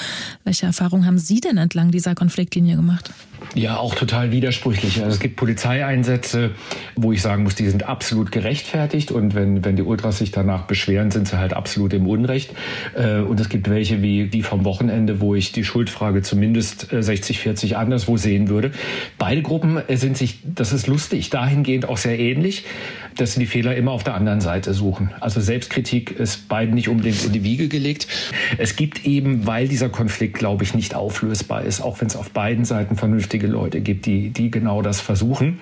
Welche 0.44 0.68
Erfahrungen 0.68 1.06
haben 1.06 1.18
Sie 1.18 1.40
denn 1.40 1.58
entlang 1.58 1.92
dieser 1.92 2.16
Konfliktlinie 2.16 2.76
gemacht? 2.76 3.12
Ja, 3.56 3.78
auch 3.78 3.96
total 3.96 4.32
widersprüchlich. 4.32 5.00
Also 5.00 5.16
es 5.16 5.20
gibt 5.20 5.36
Polizeieinsätze, 5.36 6.52
wo 6.96 7.12
ich 7.12 7.22
sagen 7.22 7.44
muss, 7.44 7.56
die 7.56 7.70
sind 7.70 7.84
absolut 7.84 8.32
gerechtfertigt 8.32 9.12
und 9.12 9.36
wenn, 9.36 9.66
wenn 9.66 9.71
die 9.76 9.84
Ultras 9.84 10.18
sich 10.18 10.32
danach 10.32 10.64
beschweren, 10.64 11.12
sind 11.12 11.28
sie 11.28 11.38
halt 11.38 11.54
absolut 11.54 11.94
im 11.94 12.08
Unrecht. 12.08 12.54
Äh, 12.96 13.20
und 13.20 13.40
es 13.40 13.50
gibt 13.50 13.70
welche 13.70 14.02
wie 14.02 14.26
die 14.26 14.44
vom 14.44 14.66
Wochenende, 14.66 15.22
wo 15.22 15.36
ich 15.36 15.52
die 15.52 15.64
Schuldfrage 15.64 16.22
zumindest 16.22 16.88
60, 16.92 17.38
äh, 17.38 17.40
40 17.40 17.78
anderswo 17.78 18.18
sehen 18.18 18.50
würde. 18.50 18.72
Beide 19.18 19.42
Gruppen 19.42 19.78
äh, 19.88 19.98
sind 19.98 20.18
sich, 20.18 20.40
das 20.44 20.74
ist 20.74 20.88
lustig, 20.88 21.30
dahingehend 21.30 21.88
auch 21.88 21.98
sehr 21.98 22.20
ähnlich, 22.20 22.66
dass 23.16 23.34
sie 23.34 23.42
die 23.42 23.46
Fehler 23.46 23.76
immer 23.76 23.92
auf 23.92 24.04
der 24.04 24.16
anderen 24.16 24.42
Seite 24.42 24.74
suchen. 24.74 25.12
Also 25.20 25.42
Selbstkritik 25.42 26.12
ist 26.12 26.48
beiden 26.48 26.74
nicht 26.74 26.90
unbedingt 26.90 27.26
in 27.26 27.32
die 27.32 27.44
Wiege 27.44 27.68
gelegt. 27.68 28.08
Es 28.58 28.76
gibt 28.76 29.06
eben, 29.06 29.46
weil 29.46 29.68
dieser 29.68 29.90
Konflikt, 29.90 30.38
glaube 30.38 30.64
ich, 30.64 30.74
nicht 30.74 30.96
auflösbar 30.96 31.64
ist, 31.64 31.82
auch 31.82 32.00
wenn 32.02 32.08
es 32.08 32.16
auf 32.16 32.32
beiden 32.32 32.66
Seiten 32.66 32.96
vernünftig 32.96 33.12
vernünftige 33.22 33.48
Leute 33.48 33.82
gibt, 33.82 34.06
die, 34.06 34.30
die 34.30 34.50
genau 34.50 34.82
das 34.82 35.02
versuchen 35.02 35.60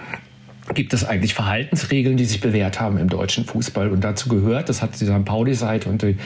gibt 0.74 0.94
es 0.94 1.04
eigentlich 1.04 1.34
Verhaltensregeln, 1.34 2.18
die 2.18 2.26
sich 2.26 2.42
bewährt 2.42 2.80
haben 2.80 2.98
im 2.98 3.10
deutschen 3.10 3.46
Fußball. 3.46 3.90
Und 3.90 4.04
dazu 4.04 4.30
gehört, 4.30 4.70
das 4.70 4.82
hat 4.82 5.00
die 5.00 5.06
St. 5.06 5.26
Pauli-Seite 5.26 5.90
und 5.90 6.02
die, 6.02 6.18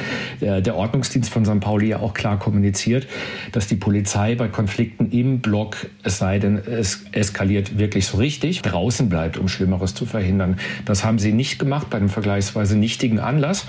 der, 0.42 0.62
der, 0.62 0.76
Ordnungsdienst 0.76 1.32
von 1.32 1.46
St. 1.46 1.60
Pauli 1.60 1.88
ja 1.88 2.00
auch 2.00 2.14
klar 2.14 2.40
kommuniziert, 2.40 3.08
dass 3.52 3.68
die 3.68 3.76
Polizei 3.76 4.36
bei 4.36 4.48
Konflikten 4.48 5.12
im 5.12 5.40
Block, 5.40 5.88
es 6.04 6.18
sei 6.18 6.40
denn, 6.40 6.58
es 6.58 7.06
eskaliert 7.12 7.78
wirklich 7.78 8.06
so 8.06 8.18
richtig, 8.18 8.62
draußen 8.62 9.10
bleibt, 9.10 9.38
um 9.38 9.48
Schlimmeres 9.48 9.94
zu 9.94 10.06
verhindern. 10.06 10.60
Das 10.86 11.04
haben 11.04 11.20
sie 11.20 11.32
nicht 11.32 11.60
gemacht 11.60 11.90
bei 11.90 11.98
einem 11.98 12.10
vergleichsweise 12.10 12.78
nichtigen 12.78 13.20
Anlass. 13.20 13.66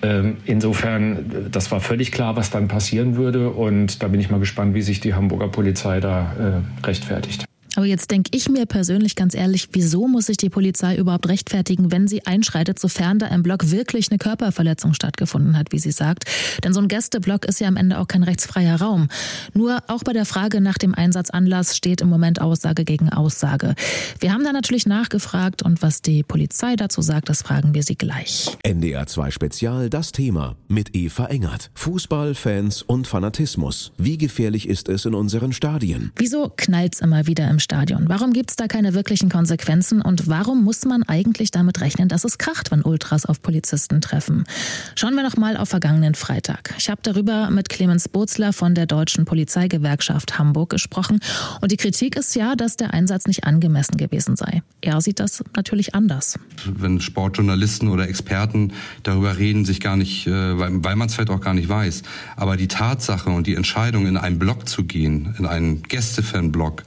Ähm, 0.00 0.36
insofern, 0.44 1.48
das 1.50 1.70
war 1.72 1.80
völlig 1.80 2.12
klar, 2.12 2.36
was 2.36 2.50
dann 2.50 2.68
passieren 2.68 3.16
würde. 3.16 3.50
Und 3.50 4.02
da 4.02 4.08
bin 4.08 4.20
ich 4.20 4.30
mal 4.30 4.38
gespannt, 4.38 4.74
wie 4.74 4.82
sich 4.82 5.00
die 5.00 5.14
Hamburger 5.14 5.48
Polizei 5.48 6.00
da 6.00 6.62
äh, 6.82 6.86
rechtfertigt. 6.86 7.47
Aber 7.78 7.86
jetzt 7.86 8.10
denke 8.10 8.30
ich 8.34 8.48
mir 8.48 8.66
persönlich 8.66 9.14
ganz 9.14 9.36
ehrlich, 9.36 9.68
wieso 9.70 10.08
muss 10.08 10.26
sich 10.26 10.36
die 10.36 10.50
Polizei 10.50 10.96
überhaupt 10.96 11.28
rechtfertigen, 11.28 11.92
wenn 11.92 12.08
sie 12.08 12.26
einschreitet, 12.26 12.80
sofern 12.80 13.20
da 13.20 13.28
im 13.28 13.44
Block 13.44 13.70
wirklich 13.70 14.10
eine 14.10 14.18
Körperverletzung 14.18 14.94
stattgefunden 14.94 15.56
hat, 15.56 15.70
wie 15.70 15.78
sie 15.78 15.92
sagt? 15.92 16.24
Denn 16.64 16.74
so 16.74 16.80
ein 16.80 16.88
Gästeblock 16.88 17.44
ist 17.44 17.60
ja 17.60 17.68
am 17.68 17.76
Ende 17.76 18.00
auch 18.00 18.08
kein 18.08 18.24
rechtsfreier 18.24 18.80
Raum. 18.80 19.06
Nur 19.54 19.78
auch 19.86 20.02
bei 20.02 20.12
der 20.12 20.24
Frage 20.24 20.60
nach 20.60 20.76
dem 20.76 20.92
Einsatzanlass 20.92 21.76
steht 21.76 22.00
im 22.00 22.08
Moment 22.08 22.40
Aussage 22.40 22.84
gegen 22.84 23.10
Aussage. 23.10 23.76
Wir 24.18 24.32
haben 24.32 24.42
da 24.42 24.52
natürlich 24.52 24.86
nachgefragt 24.86 25.62
und 25.62 25.80
was 25.80 26.02
die 26.02 26.24
Polizei 26.24 26.74
dazu 26.74 27.00
sagt, 27.00 27.28
das 27.28 27.42
fragen 27.42 27.74
wir 27.74 27.84
sie 27.84 27.94
gleich. 27.94 28.56
NDR 28.64 29.06
2 29.06 29.30
Spezial, 29.30 29.88
das 29.88 30.10
Thema 30.10 30.56
mit 30.66 30.96
Eva 30.96 31.26
Engert. 31.26 31.70
Fußball, 31.74 32.34
Fans 32.34 32.82
und 32.82 33.06
Fanatismus. 33.06 33.92
Wie 33.98 34.18
gefährlich 34.18 34.68
ist 34.68 34.88
es 34.88 35.04
in 35.04 35.14
unseren 35.14 35.52
Stadien? 35.52 36.10
Wieso 36.16 36.52
knallt's 36.56 37.00
immer 37.00 37.28
wieder 37.28 37.48
im 37.48 37.60
Stadion? 37.68 38.08
Warum 38.08 38.32
gibt 38.32 38.48
es 38.48 38.56
da 38.56 38.66
keine 38.66 38.94
wirklichen 38.94 39.28
Konsequenzen 39.28 40.00
und 40.00 40.26
warum 40.26 40.64
muss 40.64 40.86
man 40.86 41.02
eigentlich 41.02 41.50
damit 41.50 41.82
rechnen, 41.82 42.08
dass 42.08 42.24
es 42.24 42.38
kracht, 42.38 42.70
wenn 42.70 42.80
Ultras 42.80 43.26
auf 43.26 43.42
Polizisten 43.42 44.00
treffen? 44.00 44.44
Schauen 44.94 45.14
wir 45.16 45.22
noch 45.22 45.36
mal 45.36 45.58
auf 45.58 45.68
vergangenen 45.68 46.14
Freitag. 46.14 46.74
Ich 46.78 46.88
habe 46.88 47.02
darüber 47.02 47.50
mit 47.50 47.68
Clemens 47.68 48.08
Bozler 48.08 48.54
von 48.54 48.74
der 48.74 48.86
Deutschen 48.86 49.26
Polizeigewerkschaft 49.26 50.38
Hamburg 50.38 50.70
gesprochen 50.70 51.20
und 51.60 51.70
die 51.70 51.76
Kritik 51.76 52.16
ist 52.16 52.34
ja, 52.34 52.56
dass 52.56 52.76
der 52.76 52.94
Einsatz 52.94 53.26
nicht 53.26 53.44
angemessen 53.44 53.98
gewesen 53.98 54.34
sei. 54.36 54.62
Er 54.80 55.02
sieht 55.02 55.20
das 55.20 55.44
natürlich 55.54 55.94
anders. 55.94 56.38
Wenn 56.64 57.02
Sportjournalisten 57.02 57.88
oder 57.88 58.08
Experten 58.08 58.72
darüber 59.02 59.36
reden, 59.36 59.66
sich 59.66 59.80
gar 59.80 59.98
nicht, 59.98 60.26
äh, 60.26 60.58
weil, 60.58 60.96
man 60.96 61.08
es 61.08 61.14
vielleicht 61.14 61.28
auch 61.28 61.42
gar 61.42 61.52
nicht 61.52 61.68
weiß, 61.68 62.02
aber 62.34 62.56
die 62.56 62.68
Tatsache 62.68 63.28
und 63.28 63.46
die 63.46 63.56
Entscheidung, 63.56 64.06
in 64.06 64.16
einen 64.16 64.38
Block 64.38 64.66
zu 64.66 64.84
gehen, 64.84 65.34
in 65.38 65.44
einen 65.44 65.82
Gästefanblock, 65.82 66.84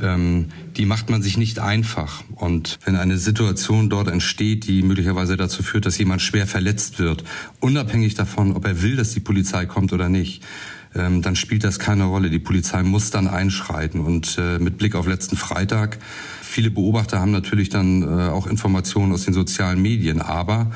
ähm, 0.00 0.48
die 0.76 0.86
macht 0.86 1.10
man 1.10 1.22
sich 1.22 1.36
nicht 1.36 1.58
einfach. 1.58 2.22
Und 2.34 2.78
wenn 2.84 2.96
eine 2.96 3.18
Situation 3.18 3.88
dort 3.88 4.08
entsteht, 4.08 4.66
die 4.66 4.82
möglicherweise 4.82 5.36
dazu 5.36 5.62
führt, 5.62 5.86
dass 5.86 5.98
jemand 5.98 6.22
schwer 6.22 6.46
verletzt 6.46 6.98
wird, 6.98 7.24
unabhängig 7.60 8.14
davon, 8.14 8.54
ob 8.54 8.66
er 8.66 8.82
will, 8.82 8.96
dass 8.96 9.12
die 9.12 9.20
Polizei 9.20 9.66
kommt 9.66 9.92
oder 9.92 10.08
nicht, 10.08 10.42
ähm, 10.94 11.22
dann 11.22 11.36
spielt 11.36 11.64
das 11.64 11.78
keine 11.78 12.04
Rolle. 12.04 12.30
Die 12.30 12.38
Polizei 12.38 12.82
muss 12.82 13.10
dann 13.10 13.28
einschreiten. 13.28 14.00
Und 14.00 14.36
äh, 14.38 14.58
mit 14.58 14.78
Blick 14.78 14.94
auf 14.94 15.06
letzten 15.06 15.36
Freitag, 15.36 15.98
viele 16.42 16.70
Beobachter 16.70 17.20
haben 17.20 17.32
natürlich 17.32 17.68
dann 17.68 18.02
äh, 18.02 18.06
auch 18.06 18.46
Informationen 18.46 19.12
aus 19.12 19.24
den 19.24 19.34
sozialen 19.34 19.80
Medien, 19.80 20.20
aber 20.20 20.70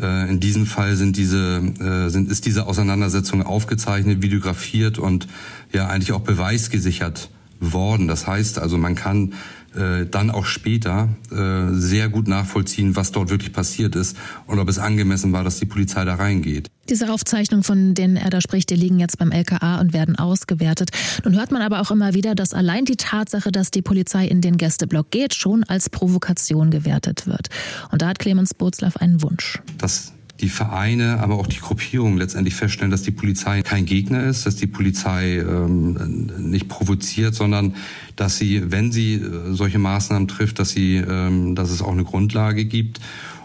Äh, 0.00 0.30
in 0.30 0.38
diesem 0.38 0.64
Fall 0.64 0.94
sind 0.94 1.16
diese, 1.16 1.58
äh, 1.80 2.08
sind, 2.08 2.30
ist 2.30 2.46
diese 2.46 2.66
Auseinandersetzung 2.66 3.42
aufgezeichnet, 3.42 4.22
videografiert 4.22 4.98
und 4.98 5.26
ja 5.72 5.88
eigentlich 5.88 6.12
auch 6.12 6.20
beweisgesichert 6.20 7.30
worden. 7.60 8.08
Das 8.08 8.26
heißt 8.26 8.58
also, 8.58 8.78
man 8.78 8.94
kann 8.94 9.34
äh, 9.74 10.06
dann 10.06 10.30
auch 10.30 10.46
später 10.46 11.08
äh, 11.30 11.74
sehr 11.74 12.08
gut 12.08 12.26
nachvollziehen, 12.26 12.96
was 12.96 13.12
dort 13.12 13.30
wirklich 13.30 13.52
passiert 13.52 13.96
ist 13.96 14.16
und 14.46 14.58
ob 14.58 14.68
es 14.68 14.78
angemessen 14.78 15.32
war, 15.32 15.44
dass 15.44 15.58
die 15.58 15.66
Polizei 15.66 16.04
da 16.04 16.14
reingeht. 16.14 16.68
Diese 16.88 17.12
Aufzeichnungen, 17.12 17.62
von 17.62 17.94
denen 17.94 18.16
er 18.16 18.30
da 18.30 18.40
spricht, 18.40 18.70
die 18.70 18.76
liegen 18.76 18.98
jetzt 18.98 19.18
beim 19.18 19.30
LKA 19.30 19.78
und 19.80 19.92
werden 19.92 20.16
ausgewertet. 20.16 20.90
Nun 21.22 21.36
hört 21.36 21.52
man 21.52 21.60
aber 21.60 21.80
auch 21.80 21.90
immer 21.90 22.14
wieder, 22.14 22.34
dass 22.34 22.54
allein 22.54 22.86
die 22.86 22.96
Tatsache, 22.96 23.52
dass 23.52 23.70
die 23.70 23.82
Polizei 23.82 24.26
in 24.26 24.40
den 24.40 24.56
Gästeblock 24.56 25.10
geht, 25.10 25.34
schon 25.34 25.64
als 25.64 25.90
Provokation 25.90 26.70
gewertet 26.70 27.26
wird. 27.26 27.48
Und 27.92 28.00
da 28.00 28.08
hat 28.08 28.18
Clemens 28.18 28.54
Bozlaff 28.54 28.96
einen 28.96 29.22
Wunsch. 29.22 29.60
Das 29.76 30.12
die 30.40 30.48
Vereine, 30.48 31.18
aber 31.18 31.34
auch 31.34 31.48
die 31.48 31.58
Gruppierungen 31.58 32.16
letztendlich 32.16 32.54
feststellen, 32.54 32.90
dass 32.90 33.02
die 33.02 33.10
Polizei 33.10 33.62
kein 33.62 33.86
Gegner 33.86 34.24
ist, 34.24 34.46
dass 34.46 34.54
die 34.54 34.68
Polizei 34.68 35.38
ähm, 35.38 36.30
nicht 36.38 36.68
provoziert, 36.68 37.34
sondern 37.34 37.74
dass 38.14 38.38
sie, 38.38 38.70
wenn 38.70 38.92
sie 38.92 39.14
äh, 39.14 39.52
solche 39.52 39.78
Maßnahmen 39.78 40.28
trifft, 40.28 40.60
dass 40.60 40.70
sie, 40.70 40.96
ähm, 40.96 41.56
dass 41.56 41.70
es 41.70 41.82
auch 41.82 41.92
eine 41.92 42.04
Grundlage 42.04 42.64
gibt 42.66 43.00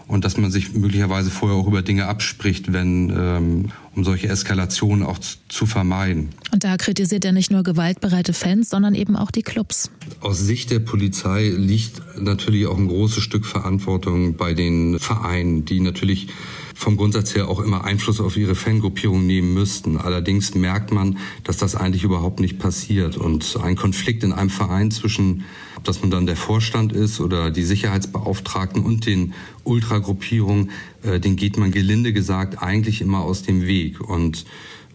und 0.06 0.24
dass 0.24 0.36
man 0.36 0.50
sich 0.52 0.74
möglicherweise 0.74 1.30
vorher 1.30 1.58
auch 1.58 1.66
über 1.66 1.82
Dinge 1.82 2.06
abspricht, 2.06 2.72
wenn 2.72 3.12
ähm, 3.16 3.72
um 3.94 4.04
solche 4.04 4.28
Eskalationen 4.28 5.04
auch 5.04 5.18
zu 5.48 5.66
vermeiden. 5.66 6.30
Und 6.52 6.64
da 6.64 6.76
kritisiert 6.76 7.24
er 7.24 7.32
nicht 7.32 7.50
nur 7.50 7.62
gewaltbereite 7.62 8.32
Fans, 8.32 8.70
sondern 8.70 8.94
eben 8.94 9.16
auch 9.16 9.30
die 9.30 9.42
Clubs. 9.42 9.90
Aus 10.20 10.38
Sicht 10.40 10.70
der 10.70 10.80
Polizei 10.80 11.48
liegt 11.48 12.02
natürlich 12.18 12.66
auch 12.66 12.78
ein 12.78 12.88
großes 12.88 13.22
Stück 13.22 13.46
Verantwortung 13.46 14.36
bei 14.36 14.54
den 14.54 14.98
Vereinen, 14.98 15.64
die 15.64 15.80
natürlich 15.80 16.28
vom 16.74 16.96
Grundsatz 16.96 17.34
her 17.34 17.48
auch 17.48 17.60
immer 17.60 17.84
Einfluss 17.84 18.20
auf 18.20 18.36
ihre 18.36 18.54
Fangruppierung 18.54 19.26
nehmen 19.26 19.54
müssten. 19.54 19.96
Allerdings 19.96 20.54
merkt 20.54 20.92
man, 20.92 21.18
dass 21.44 21.56
das 21.56 21.76
eigentlich 21.76 22.02
überhaupt 22.02 22.40
nicht 22.40 22.58
passiert. 22.58 23.16
Und 23.16 23.56
ein 23.62 23.76
Konflikt 23.76 24.24
in 24.24 24.32
einem 24.32 24.50
Verein 24.50 24.90
zwischen, 24.90 25.44
ob 25.76 25.84
das 25.84 26.02
nun 26.02 26.10
dann 26.10 26.26
der 26.26 26.36
Vorstand 26.36 26.92
ist 26.92 27.20
oder 27.20 27.50
die 27.50 27.62
Sicherheitsbeauftragten 27.62 28.82
und 28.82 29.06
den 29.06 29.34
Ultragruppierungen, 29.62 30.70
äh, 31.04 31.20
den 31.20 31.36
geht 31.36 31.56
man 31.56 31.70
gelinde 31.70 32.12
gesagt 32.12 32.62
eigentlich 32.62 33.00
immer 33.00 33.20
aus 33.20 33.42
dem 33.42 33.66
Weg. 33.66 34.00
Und 34.00 34.44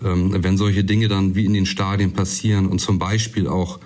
ähm, 0.03 0.35
wenn 0.43 0.57
solche 0.57 0.83
Dinge 0.83 1.07
dann 1.07 1.35
wie 1.35 1.45
in 1.45 1.53
den 1.53 1.65
Stadien 1.65 2.13
passieren 2.13 2.67
und 2.67 2.79
zum 2.79 2.99
Beispiel 2.99 3.47
auch 3.47 3.79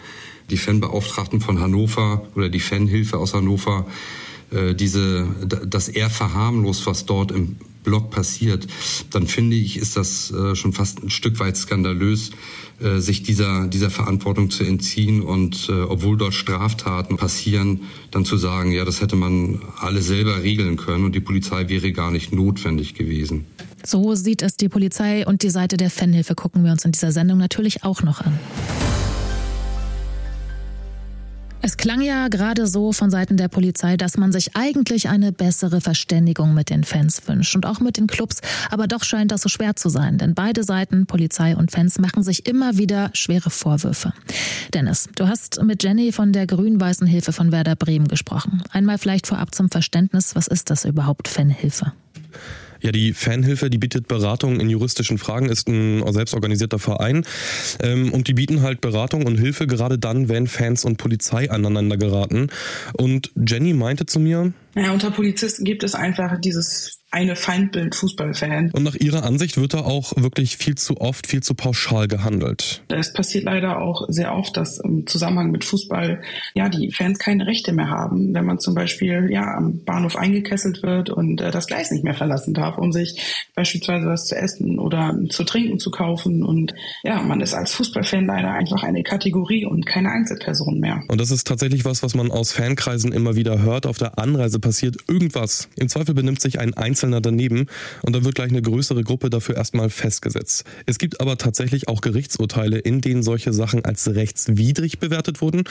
die 0.49 0.57
Fanbeauftragten 0.57 1.41
von 1.41 1.59
Hannover 1.59 2.27
oder 2.35 2.49
die 2.49 2.59
Fanhilfe 2.59 3.17
aus 3.17 3.33
Hannover 3.33 3.85
äh, 4.53 4.75
diese, 4.75 5.27
das 5.67 5.89
eher 5.89 6.09
verharmlost, 6.09 6.85
was 6.85 7.05
dort 7.05 7.31
im 7.31 7.57
Block 7.83 8.11
passiert, 8.11 8.67
dann 9.11 9.27
finde 9.27 9.57
ich, 9.57 9.77
ist 9.77 9.97
das 9.97 10.31
äh, 10.31 10.55
schon 10.55 10.71
fast 10.71 11.03
ein 11.03 11.09
Stück 11.09 11.39
weit 11.39 11.57
skandalös, 11.57 12.31
äh, 12.79 12.99
sich 12.99 13.23
dieser, 13.23 13.67
dieser 13.67 13.89
Verantwortung 13.89 14.49
zu 14.49 14.63
entziehen 14.63 15.21
und 15.21 15.69
obwohl 15.69 16.17
dort 16.17 16.33
Straftaten 16.33 17.17
passieren, 17.17 17.81
dann 18.11 18.25
zu 18.25 18.37
sagen, 18.37 18.71
ja, 18.71 18.85
das 18.85 19.01
hätte 19.01 19.15
man 19.15 19.61
alle 19.79 20.01
selber 20.01 20.43
regeln 20.43 20.77
können 20.77 21.05
und 21.05 21.15
die 21.15 21.19
Polizei 21.19 21.67
wäre 21.69 21.91
gar 21.91 22.11
nicht 22.11 22.31
notwendig 22.31 22.93
gewesen. 22.93 23.45
So 23.85 24.15
sieht 24.15 24.41
es 24.41 24.55
die 24.55 24.69
Polizei 24.69 25.25
und 25.25 25.43
die 25.43 25.49
Seite 25.49 25.77
der 25.77 25.89
Fanhilfe 25.89 26.35
gucken 26.35 26.63
wir 26.63 26.71
uns 26.71 26.85
in 26.85 26.91
dieser 26.91 27.11
Sendung 27.11 27.37
natürlich 27.37 27.83
auch 27.83 28.01
noch 28.01 28.21
an. 28.21 28.39
Es 31.65 31.77
klang 31.77 32.01
ja 32.01 32.27
gerade 32.27 32.67
so 32.67 32.91
von 32.91 33.09
Seiten 33.09 33.37
der 33.37 33.47
Polizei, 33.47 33.95
dass 33.95 34.17
man 34.17 34.33
sich 34.33 34.53
eigentlich 34.53 35.07
eine 35.07 35.31
bessere 35.31 35.79
Verständigung 35.79 36.53
mit 36.53 36.69
den 36.69 36.83
Fans 36.83 37.25
wünscht 37.25 37.55
und 37.55 37.65
auch 37.65 37.79
mit 37.79 37.95
den 37.95 38.07
Clubs. 38.07 38.41
Aber 38.69 38.85
doch 38.85 39.05
scheint 39.05 39.31
das 39.31 39.43
so 39.43 39.47
schwer 39.47 39.73
zu 39.77 39.87
sein, 39.87 40.17
denn 40.17 40.35
beide 40.35 40.65
Seiten, 40.65 41.05
Polizei 41.05 41.55
und 41.55 41.71
Fans, 41.71 41.99
machen 41.99 42.21
sich 42.21 42.47
immer 42.47 42.77
wieder 42.77 43.11
schwere 43.13 43.49
Vorwürfe. 43.49 44.11
Dennis, 44.73 45.07
du 45.15 45.29
hast 45.29 45.63
mit 45.63 45.81
Jenny 45.83 46.11
von 46.11 46.33
der 46.33 46.47
grün-weißen 46.47 47.07
Hilfe 47.07 47.31
von 47.31 47.53
Werder 47.53 47.77
Bremen 47.77 48.09
gesprochen. 48.09 48.61
Einmal 48.73 48.97
vielleicht 48.97 49.25
vorab 49.25 49.55
zum 49.55 49.69
Verständnis, 49.69 50.35
was 50.35 50.47
ist 50.47 50.69
das 50.69 50.83
überhaupt, 50.83 51.29
Fanhilfe? 51.29 51.93
Ja, 52.83 52.91
die 52.91 53.13
Fanhilfe, 53.13 53.69
die 53.69 53.77
bietet 53.77 54.09
Beratung 54.09 54.59
in 54.59 54.69
juristischen 54.69 55.17
Fragen, 55.17 55.47
ist 55.47 55.69
ein 55.69 56.03
selbstorganisierter 56.11 56.79
Verein 56.79 57.25
ähm, 57.81 58.11
und 58.11 58.27
die 58.27 58.33
bieten 58.33 58.61
halt 58.61 58.81
Beratung 58.81 59.25
und 59.25 59.37
Hilfe 59.37 59.67
gerade 59.67 59.97
dann, 59.97 60.27
wenn 60.27 60.47
Fans 60.47 60.83
und 60.83 60.97
Polizei 60.97 61.49
aneinander 61.49 61.95
geraten. 61.95 62.49
Und 62.91 63.31
Jenny 63.35 63.73
meinte 63.73 64.05
zu 64.05 64.19
mir, 64.19 64.51
ja, 64.75 64.91
unter 64.91 65.11
Polizisten 65.11 65.63
gibt 65.63 65.83
es 65.83 65.95
einfach 65.95 66.41
dieses 66.41 67.02
eine 67.13 67.35
Feindbild 67.35 67.93
Fußballfan. 67.93 68.71
Und 68.71 68.83
nach 68.83 68.95
Ihrer 68.95 69.23
Ansicht 69.23 69.57
wird 69.57 69.75
da 69.75 69.81
auch 69.81 70.13
wirklich 70.15 70.57
viel 70.57 70.75
zu 70.75 70.99
oft, 70.99 71.27
viel 71.27 71.43
zu 71.43 71.53
pauschal 71.53 72.07
gehandelt. 72.07 72.81
Es 72.89 73.13
passiert 73.13 73.43
leider 73.43 73.81
auch 73.81 74.05
sehr 74.07 74.35
oft, 74.35 74.57
dass 74.57 74.79
im 74.79 75.05
Zusammenhang 75.05 75.51
mit 75.51 75.63
Fußball 75.63 76.21
ja 76.55 76.69
die 76.69 76.91
Fans 76.91 77.19
keine 77.19 77.45
Rechte 77.45 77.71
mehr 77.71 77.89
haben, 77.89 78.33
wenn 78.33 78.45
man 78.45 78.59
zum 78.59 78.73
Beispiel 78.73 79.29
ja 79.29 79.43
am 79.55 79.83
Bahnhof 79.85 80.15
eingekesselt 80.15 80.81
wird 80.81 81.11
und 81.11 81.39
äh, 81.39 81.51
das 81.51 81.67
Gleis 81.67 81.91
nicht 81.91 82.03
mehr 82.03 82.15
verlassen 82.15 82.55
darf, 82.55 82.79
um 82.79 82.91
sich 82.91 83.47
beispielsweise 83.53 84.07
was 84.07 84.25
zu 84.25 84.35
essen 84.35 84.79
oder 84.79 85.15
zu 85.29 85.43
trinken 85.43 85.77
zu 85.77 85.91
kaufen. 85.91 86.43
Und 86.43 86.73
ja, 87.03 87.21
man 87.21 87.41
ist 87.41 87.53
als 87.53 87.75
Fußballfan 87.75 88.25
leider 88.25 88.51
einfach 88.51 88.81
eine 88.81 89.03
Kategorie 89.03 89.65
und 89.65 89.85
keine 89.85 90.09
Einzelperson 90.09 90.79
mehr. 90.79 91.03
Und 91.09 91.21
das 91.21 91.29
ist 91.29 91.45
tatsächlich 91.45 91.85
was, 91.85 92.01
was 92.01 92.15
man 92.15 92.31
aus 92.31 92.53
Fankreisen 92.53 93.11
immer 93.11 93.35
wieder 93.35 93.61
hört. 93.61 93.85
Auf 93.85 93.99
der 93.99 94.17
Anreise 94.17 94.59
passiert 94.59 94.97
irgendwas. 95.07 95.69
Im 95.75 95.89
Zweifel 95.89 96.15
benimmt 96.15 96.41
sich 96.41 96.59
ein 96.59 96.73
Einzelner 97.03 97.21
daneben 97.21 97.67
und 98.01 98.15
dann 98.15 98.23
wird 98.23 98.35
gleich 98.35 98.49
eine 98.49 98.61
größere 98.61 99.03
Gruppe 99.03 99.29
dafür 99.29 99.57
erstmal 99.57 99.89
festgesetzt. 99.89 100.63
Es 100.85 100.97
gibt 100.97 101.19
aber 101.19 101.37
tatsächlich 101.37 101.87
auch 101.87 102.01
Gerichtsurteile, 102.01 102.79
in 102.79 103.01
denen 103.01 103.23
solche 103.23 103.51
Sachen 103.53 103.83
als 103.83 104.07
rechtswidrig 104.07 104.99
bewertet 104.99 105.41
wurden. 105.41 105.63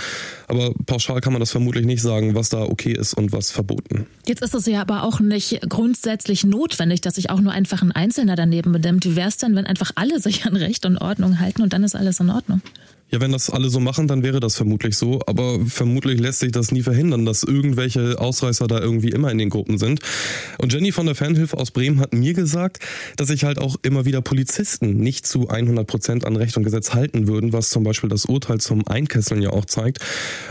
Aber 0.49 0.75
pauschal 0.87 1.21
kann 1.21 1.33
man 1.33 1.40
das 1.40 1.51
vermutlich 1.51 1.87
nicht 1.87 2.03
sagen, 2.03 2.35
was 2.35 2.51
da 2.51 2.62
okay 2.62 2.92
ist 2.92 3.14
und 3.14 3.33
was 3.33 3.51
verboten. 3.51 4.07
Jetzt 4.27 4.42
ist 4.42 4.55
es 4.55 4.66
ja 4.66 4.83
aber 4.83 5.05
auch 5.05 5.21
nicht 5.21 5.61
grundsätzlich 5.68 6.45
notwendig, 6.45 7.01
dass 7.01 7.14
sich 7.14 7.31
auch 7.31 7.40
nur 7.40 7.53
einfach 7.53 7.83
ein 7.83 7.92
Einzelner 7.92 8.37
daneben 8.37 8.73
benimmt. 8.73 9.05
Wie 9.05 9.16
wäre 9.16 9.29
es 9.29 9.38
denn, 9.38 9.57
wenn 9.57 9.66
einfach 9.66 9.92
alle 9.95 10.21
sich 10.21 10.45
an 10.45 10.57
Recht 10.57 10.85
und 10.85 10.99
Ordnung 10.99 11.40
halten 11.40 11.62
und 11.62 11.73
dann 11.73 11.85
ist 11.85 11.97
alles 11.97 12.21
in 12.21 12.31
Ordnung? 12.31 12.61
Ja, 13.14 13.20
wenn 13.20 13.31
das 13.31 13.51
alle 13.51 13.68
so 13.68 13.79
machen, 13.79 14.09
dann 14.09 14.22
wäre 14.22 14.40
das 14.40 14.57
vermutlich 14.57 14.96
so. 14.96 15.20
Aber 15.27 15.61
vermutlich 15.66 16.18
lässt 16.18 16.38
sich 16.38 16.51
das 16.51 16.72
nie 16.72 16.81
verhindern, 16.81 17.27
dass 17.27 17.42
irgendwelche 17.42 18.18
Ausreißer 18.18 18.66
da 18.66 18.81
irgendwie 18.81 19.11
immer 19.11 19.31
in 19.31 19.37
den 19.37 19.51
Gruppen 19.51 19.77
sind. 19.77 20.01
Und 20.57 20.72
Jenny 20.72 20.92
von 20.92 21.05
der 21.05 21.14
Fanhilfe 21.14 21.59
aus 21.59 21.72
Bremen 21.72 22.01
hat 22.01 22.14
mir 22.14 22.33
gesagt, 22.33 22.79
dass 23.18 23.29
sich 23.29 23.44
halt 23.44 23.59
auch 23.59 23.77
immer 23.83 24.07
wieder 24.07 24.22
Polizisten 24.22 24.96
nicht 24.96 25.27
zu 25.27 25.51
100 25.51 25.87
Prozent 25.87 26.25
an 26.25 26.37
Recht 26.37 26.57
und 26.57 26.62
Gesetz 26.62 26.94
halten 26.94 27.29
würden, 27.29 27.53
was 27.53 27.68
zum 27.68 27.85
Beispiel 27.85 28.09
das 28.09 28.25
Urteil 28.25 28.61
zum 28.61 28.88
Einkesseln 28.88 29.42
ja 29.42 29.51
auch 29.51 29.66
zeigt. 29.66 29.98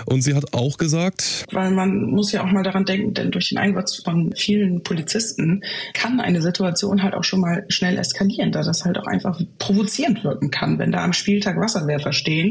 Und 0.06 0.22
sie 0.22 0.36
hat 0.36 0.54
auch 0.54 0.78
gesagt, 0.78 1.46
weil 1.52 1.72
man 1.72 2.12
muss 2.12 2.32
ja 2.32 2.44
auch 2.44 2.52
mal 2.52 2.62
daran 2.62 2.86
denken, 2.86 3.16
denn 3.16 3.32
durch 3.32 3.50
den 3.50 3.58
Einsatz 3.58 4.04
von 4.04 4.36
vielen 4.38 4.84
Polizisten 4.84 5.64
kann 5.96 6.20
eine 6.20 6.44
Situation 6.44 7.02
halt 7.02 7.16
auch 7.16 7.24
schon 7.24 7.40
mal 7.40 7.66
schnell 7.70 7.98
eskalieren, 7.98 8.52
da 8.52 8.62
das 8.62 8.86
halt 8.86 9.00
auch 9.00 9.08
einfach 9.08 9.42
provozierend 9.58 10.24
wirken 10.24 10.52
kann, 10.52 10.78
wenn 10.78 10.92
da 10.92 11.04
am 11.04 11.14
Spieltag 11.14 11.58
Wasserwerfer 11.58 12.14
stehen 12.14 12.51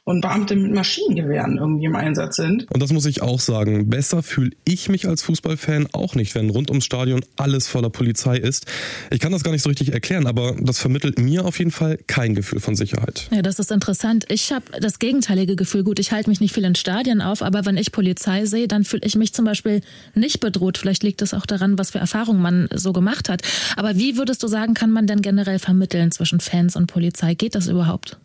und 0.03 0.21
Beamte 0.21 0.55
mit 0.55 0.73
Maschinengewehren 0.73 1.57
irgendwie 1.57 1.85
im 1.85 1.95
Einsatz 1.95 2.37
sind. 2.37 2.65
Und 2.71 2.81
das 2.81 2.91
muss 2.91 3.05
ich 3.05 3.21
auch 3.21 3.39
sagen. 3.39 3.89
Besser 3.89 4.23
fühle 4.23 4.51
ich 4.65 4.89
mich 4.89 5.07
als 5.07 5.21
Fußballfan 5.21 5.89
auch 5.93 6.15
nicht, 6.15 6.33
wenn 6.33 6.49
rund 6.49 6.69
ums 6.71 6.85
Stadion 6.85 7.23
alles 7.35 7.67
voller 7.67 7.91
Polizei 7.91 8.37
ist. 8.37 8.65
Ich 9.11 9.19
kann 9.19 9.31
das 9.31 9.43
gar 9.43 9.51
nicht 9.51 9.61
so 9.61 9.69
richtig 9.69 9.93
erklären, 9.93 10.25
aber 10.25 10.55
das 10.59 10.79
vermittelt 10.79 11.19
mir 11.19 11.45
auf 11.45 11.59
jeden 11.59 11.71
Fall 11.71 11.99
kein 12.07 12.33
Gefühl 12.33 12.59
von 12.59 12.75
Sicherheit. 12.75 13.27
Ja, 13.31 13.43
das 13.43 13.59
ist 13.59 13.71
interessant. 13.71 14.25
Ich 14.29 14.51
habe 14.51 14.65
das 14.79 14.97
gegenteilige 14.97 15.55
Gefühl. 15.55 15.83
Gut, 15.83 15.99
ich 15.99 16.11
halte 16.11 16.31
mich 16.31 16.41
nicht 16.41 16.53
viel 16.53 16.65
in 16.65 16.75
Stadien 16.75 17.21
auf, 17.21 17.43
aber 17.43 17.65
wenn 17.65 17.77
ich 17.77 17.91
Polizei 17.91 18.45
sehe, 18.45 18.67
dann 18.67 18.83
fühle 18.83 19.03
ich 19.05 19.15
mich 19.15 19.33
zum 19.33 19.45
Beispiel 19.45 19.81
nicht 20.15 20.39
bedroht. 20.39 20.79
Vielleicht 20.79 21.03
liegt 21.03 21.21
es 21.21 21.35
auch 21.35 21.45
daran, 21.45 21.77
was 21.77 21.91
für 21.91 21.99
Erfahrungen 21.99 22.41
man 22.41 22.69
so 22.73 22.91
gemacht 22.91 23.29
hat. 23.29 23.43
Aber 23.77 23.95
wie 23.97 24.17
würdest 24.17 24.41
du 24.41 24.47
sagen, 24.47 24.73
kann 24.73 24.91
man 24.91 25.05
denn 25.05 25.21
generell 25.21 25.59
vermitteln 25.59 26.11
zwischen 26.11 26.39
Fans 26.39 26.75
und 26.75 26.87
Polizei? 26.87 27.35
Geht 27.35 27.53
das 27.53 27.67
überhaupt? 27.67 28.17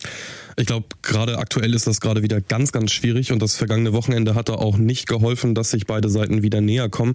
Ich 0.58 0.64
glaube, 0.64 0.86
gerade 1.02 1.38
aktuell 1.38 1.65
ist 1.74 1.86
das 1.86 2.00
gerade 2.00 2.22
wieder 2.22 2.40
ganz, 2.40 2.72
ganz 2.72 2.92
schwierig 2.92 3.32
und 3.32 3.40
das 3.40 3.56
vergangene 3.56 3.92
Wochenende 3.92 4.34
hat 4.34 4.48
da 4.48 4.54
auch 4.54 4.78
nicht 4.78 5.08
geholfen, 5.08 5.54
dass 5.54 5.70
sich 5.70 5.86
beide 5.86 6.08
Seiten 6.08 6.42
wieder 6.42 6.60
näher 6.60 6.88
kommen. 6.88 7.14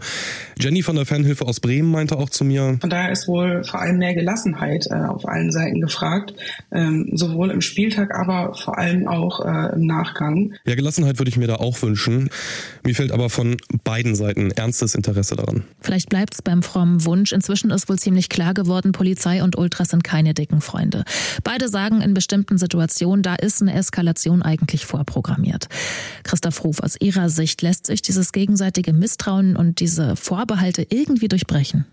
Jenny 0.60 0.82
von 0.82 0.96
der 0.96 1.06
Fanhilfe 1.06 1.46
aus 1.46 1.60
Bremen 1.60 1.92
meinte 1.92 2.18
auch 2.18 2.30
zu 2.30 2.44
mir. 2.44 2.78
Von 2.82 2.90
daher 2.90 3.12
ist 3.12 3.28
wohl 3.28 3.64
vor 3.64 3.82
allem 3.82 3.98
mehr 3.98 4.14
Gelassenheit 4.14 4.88
äh, 4.90 4.96
auf 4.96 5.28
allen 5.28 5.52
Seiten 5.52 5.82
gefragt, 5.82 6.34
ähm, 6.72 7.10
sowohl 7.14 7.52
im 7.52 7.62
Spieltag, 7.62 8.16
aber 8.16 8.54
vor 8.56 8.78
allem 8.78 9.08
auch 9.08 9.46
äh, 9.46 9.76
im 9.76 9.86
Nachgang. 9.86 10.54
Ja, 10.66 10.76
Gelassenheit 10.76 11.20
würde 11.20 11.30
ich 11.30 11.38
mir 11.38 11.48
da 11.48 11.56
auch 11.56 11.82
wünschen. 11.82 12.30
Mir 12.84 12.96
fehlt 12.96 13.12
aber 13.12 13.30
von 13.30 13.58
beiden 13.84 14.16
Seiten 14.16 14.52
ernstes 14.52 14.96
Interesse 14.96 15.36
daran. 15.36 15.64
Vielleicht 15.80 16.10
bleibt 16.10 16.34
es 16.34 16.42
beim 16.42 16.64
frommen 16.64 17.06
Wunsch. 17.06 17.32
Inzwischen 17.32 17.72
ist 17.72 17.90
wohl 17.90 18.00
ziemlich 18.00 18.30
klar 18.30 18.54
geworden, 18.54 18.92
Polizei 18.92 19.44
und 19.44 19.58
Ultras 19.58 19.90
sind 19.90 20.04
keine 20.04 20.34
dicken 20.34 20.62
Freunde. 20.62 21.04
Beide 21.44 21.68
sagen 21.68 22.02
in 22.02 22.14
bestimmten 22.14 22.58
Situationen, 22.58 23.24
da 23.24 23.36
ist 23.36 23.62
eine 23.62 23.74
Eskalation 23.74 24.40
eigentlich 24.41 24.86
vorprogrammiert. 24.86 25.67
Christoph 26.23 26.63
Ruf, 26.63 26.80
aus 26.80 26.95
Ihrer 26.99 27.30
Sicht 27.30 27.62
lässt 27.62 27.88
sich 27.88 28.01
dieses 28.01 28.32
gegenseitige 28.32 28.93
Misstrauen 28.93 29.56
und 29.56 29.80
diese 29.80 30.15
Vorbehalte 30.15 30.86
irgendwie 30.89 31.27
durchbrechen? 31.27 31.86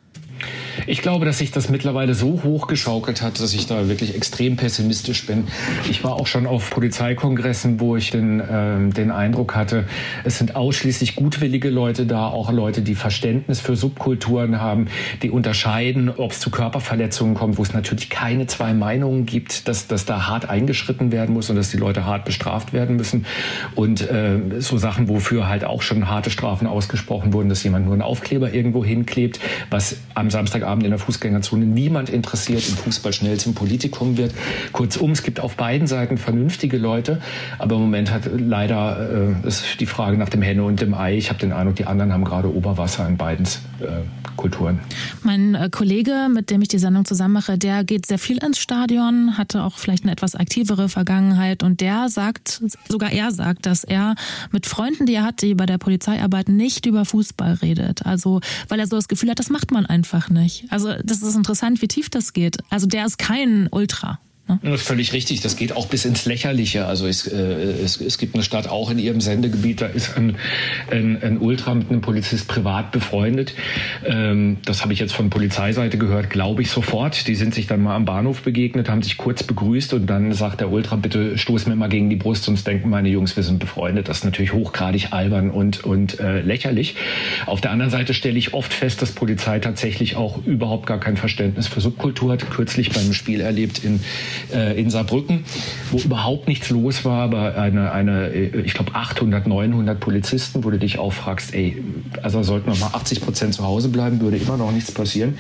Ich 0.87 1.03
glaube, 1.03 1.25
dass 1.27 1.39
sich 1.39 1.51
das 1.51 1.69
mittlerweile 1.69 2.15
so 2.15 2.41
hochgeschaukelt 2.45 3.23
hat, 3.23 3.41
dass 3.41 3.53
ich 3.55 3.67
da 3.67 3.89
wirklich 3.89 4.15
extrem 4.15 4.57
pessimistisch 4.57 5.27
bin. 5.27 5.49
Ich 5.91 6.05
war 6.05 6.15
auch 6.15 6.27
schon 6.27 6.47
auf 6.47 6.71
Polizeikongressen, 6.71 7.81
wo 7.81 7.97
ich 7.97 8.11
den, 8.11 8.41
äh, 8.41 8.89
den 8.91 9.11
Eindruck 9.11 9.55
hatte, 9.55 9.85
es 10.25 10.39
sind 10.39 10.57
ausschließlich 10.57 11.17
gutwillige 11.17 11.71
Leute 11.71 12.07
da, 12.07 12.29
auch 12.29 12.53
Leute, 12.53 12.83
die 12.83 12.95
Verständnis 12.95 13.61
für 13.61 13.77
Subkulturen 13.77 14.61
haben, 14.61 14.89
die 15.23 15.31
unterscheiden, 15.31 16.11
ob 16.11 16.33
es 16.33 16.41
zu 16.41 16.51
Körperverletzungen 16.51 17.35
kommt, 17.35 17.59
wo 17.59 17.63
es 17.63 17.73
natürlich 17.73 18.11
keine 18.11 18.47
zwei 18.47 18.73
Meinungen 18.73 19.27
gibt, 19.27 19.69
dass, 19.69 19.87
dass 19.87 20.05
da 20.05 20.27
hart 20.27 20.49
eingeschritten 20.49 21.13
werden 21.13 21.35
muss 21.35 21.51
und 21.51 21.57
dass 21.57 21.71
die 21.71 21.77
Leute 21.77 22.05
hart 22.05 22.25
bestraft 22.25 22.73
werden 22.73 22.97
müssen. 22.97 23.27
Und 23.75 24.09
äh, 24.11 24.39
so 24.59 24.79
Sachen, 24.79 25.09
wofür 25.09 25.49
halt 25.49 25.65
auch 25.65 25.83
schon 25.83 26.09
harte 26.09 26.31
Strafen 26.31 26.67
ausgesprochen 26.67 27.33
wurden, 27.33 27.49
dass 27.49 27.63
jemand 27.63 27.85
nur 27.85 27.95
einen 27.95 28.03
Aufkleber 28.03 28.53
irgendwo 28.53 28.85
hinklebt, 28.85 29.41
was 29.71 29.97
am 30.15 30.28
Samstagabend 30.31 30.85
in 30.85 30.91
der 30.91 30.99
Fußgängerzone 30.99 31.65
niemand 31.65 32.11
interessiert, 32.11 32.69
im 32.69 32.77
Fußball 32.77 33.13
schnell 33.13 33.39
zum 33.39 33.55
Politikum 33.55 34.17
wird. 34.17 34.33
Kurzum, 34.73 35.13
es 35.13 35.23
gibt 35.23 35.41
auf 35.41 35.57
beiden 35.57 35.87
Seiten 35.87 36.19
vernünftige 36.19 36.79
Leute, 36.79 37.21
aber 37.59 37.77
im 37.77 37.83
Moment 37.83 38.11
hat 38.11 38.29
leider 38.37 39.35
äh, 39.45 39.49
ist 39.49 39.81
die 39.81 39.87
Frage 39.87 40.17
nach 40.17 40.29
dem 40.29 40.43
Henne 40.43 40.65
und 40.65 40.81
dem 40.81 40.95
Ei. 40.95 41.17
Ich 41.17 41.31
habe 41.31 41.39
den 41.39 41.53
Eindruck, 41.53 41.77
die 41.77 41.85
anderen 41.85 42.13
haben 42.13 42.25
gerade 42.25 42.55
Oberwasser 42.55 43.07
in 43.09 43.17
beiden 43.17 43.47
äh, 43.81 44.03
Kulturen. 44.37 44.81
Mein 45.23 45.55
äh, 45.55 45.69
Kollege, 45.71 46.29
mit 46.33 46.51
dem 46.51 46.63
ich 46.63 46.69
die 46.69 46.79
Sendung 46.79 47.05
zusammen 47.05 47.35
mache, 47.35 47.59
der 47.59 47.85
geht 47.85 48.07
sehr 48.07 48.19
viel 48.19 48.39
ins 48.39 48.59
Stadion, 48.59 49.37
hatte 49.37 49.63
auch 49.63 49.79
vielleicht 49.79 50.05
eine 50.05 50.13
etwas 50.13 50.35
aktivere 50.35 50.89
Vergangenheit 50.89 51.63
und 51.63 51.81
der 51.81 52.09
sagt, 52.09 52.63
sogar 52.89 53.13
er 53.13 53.31
sagt, 53.31 53.67
dass 53.67 53.85
er 53.85 54.15
mit 54.51 54.67
Freunden, 54.67 55.07
die 55.07 55.15
er 55.15 55.25
hat, 55.25 55.43
die 55.43 55.55
bei 55.55 55.67
der 55.67 55.79
Polizei 55.79 56.23
arbeiten, 56.23 56.57
nicht 56.57 56.87
über 56.87 57.05
Fußball 57.05 57.55
redet. 57.55 58.07
Also, 58.07 58.41
weil 58.69 58.81
er 58.81 58.87
so 58.87 58.97
das 58.97 59.09
Gefühl 59.09 59.31
hat, 59.31 59.39
das 59.39 59.51
macht 59.51 59.71
man 59.71 59.87
einfach 59.87 60.18
nicht. 60.29 60.67
Also, 60.71 60.95
das 61.05 61.23
ist 61.23 61.37
interessant, 61.37 61.81
wie 61.83 61.89
tief 61.89 62.11
das 62.11 62.33
geht. 62.33 62.59
Also, 62.71 62.87
der 62.87 63.07
ist 63.07 63.19
kein 63.19 63.69
Ultra. 63.71 64.19
Ne? 64.49 64.79
Völlig 64.79 65.13
richtig. 65.13 65.41
Das 65.41 65.57
geht 65.57 65.77
auch 65.77 65.87
bis 65.87 66.05
ins 66.05 66.25
Lächerliche. 66.25 66.87
Also 66.87 67.07
es, 67.07 67.27
äh, 67.27 67.37
es, 67.37 68.01
es 68.01 68.19
gibt 68.19 68.35
eine 68.35 68.43
Stadt 68.43 68.69
auch 68.69 68.91
in 68.91 68.99
ihrem 68.99 69.21
Sendegebiet, 69.21 69.81
da 69.81 69.87
ist 69.87 70.17
ein, 70.17 70.37
ein, 70.91 71.23
ein 71.23 71.39
Ultra 71.39 71.75
mit 71.75 71.91
einem 71.91 72.01
Polizist 72.01 72.49
privat 72.49 72.91
befreundet. 72.93 73.55
Ähm, 74.07 74.59
das 74.65 74.83
habe 74.83 74.93
ich 74.93 74.99
jetzt 74.99 75.15
von 75.15 75.31
Polizeiseite 75.31 75.99
gehört, 75.99 76.31
glaube 76.31 76.63
ich 76.63 76.71
sofort. 76.71 77.29
Die 77.29 77.35
sind 77.35 77.55
sich 77.55 77.67
dann 77.67 77.83
mal 77.83 77.95
am 77.95 78.05
Bahnhof 78.05 78.43
begegnet, 78.43 78.89
haben 78.89 79.03
sich 79.03 79.17
kurz 79.17 79.43
begrüßt 79.43 79.93
und 79.93 80.07
dann 80.07 80.33
sagt 80.33 80.61
der 80.61 80.71
Ultra, 80.71 80.97
bitte 80.97 81.37
stoß 81.37 81.67
mir 81.67 81.77
mal 81.77 81.89
gegen 81.89 82.09
die 82.09 82.17
Brust, 82.17 82.45
sonst 82.45 82.67
denken 82.67 82.89
meine 82.89 83.09
Jungs, 83.09 83.37
wir 83.37 83.43
sind 83.43 83.59
befreundet. 83.59 84.09
Das 84.09 84.19
ist 84.19 84.25
natürlich 84.25 84.53
hochgradig 84.53 85.13
albern 85.13 85.51
und, 85.51 85.85
und 85.85 86.21
äh, 86.21 86.41
lächerlich. 86.41 86.97
Auf 87.47 87.61
der 87.61 87.71
anderen 87.71 87.91
Seite 87.91 88.15
stelle 88.15 88.39
ich 88.39 88.55
oft 88.55 88.73
fest, 88.73 89.03
dass 89.03 89.13
Polizei 89.13 89.59
tatsächlich 89.59 90.17
auch 90.17 90.45
überhaupt 90.47 90.87
gar 90.87 91.01
kein 91.01 91.17
Verständnis 91.17 91.67
für 91.67 91.81
Subkultur 91.81 92.33
hat. 92.33 92.51
Kürzlich 92.51 92.91
beim 92.91 93.13
Spiel 93.13 93.41
erlebt 93.41 93.85
in 93.85 94.01
äh, 94.53 94.81
in 94.81 94.91
Saarbrücken, 94.91 95.45
wo 95.91 95.99
überhaupt 95.99 96.49
nichts 96.49 96.71
los 96.71 97.05
war, 97.05 97.23
aber 97.23 97.57
eine, 97.57 97.93
eine 97.93 98.29
äh, 98.29 98.61
ich 98.61 98.75
glaube 98.75 98.95
800, 98.95 99.47
900 99.47 99.99
Polizisten, 99.99 100.65
wo 100.65 100.71
du 100.71 100.79
dich 100.79 100.99
auch 100.99 101.13
fragst, 101.13 101.55
ey, 101.55 101.83
also 102.23 102.43
sollten 102.43 102.71
noch 102.71 102.79
mal 102.79 102.91
80 102.95 103.21
Prozent 103.21 103.55
zu 103.55 103.65
Hause 103.65 103.89
bleiben, 103.89 104.21
würde 104.21 104.37
immer 104.37 104.57
noch 104.57 104.73
nichts 104.73 104.93
passieren. 104.93 105.39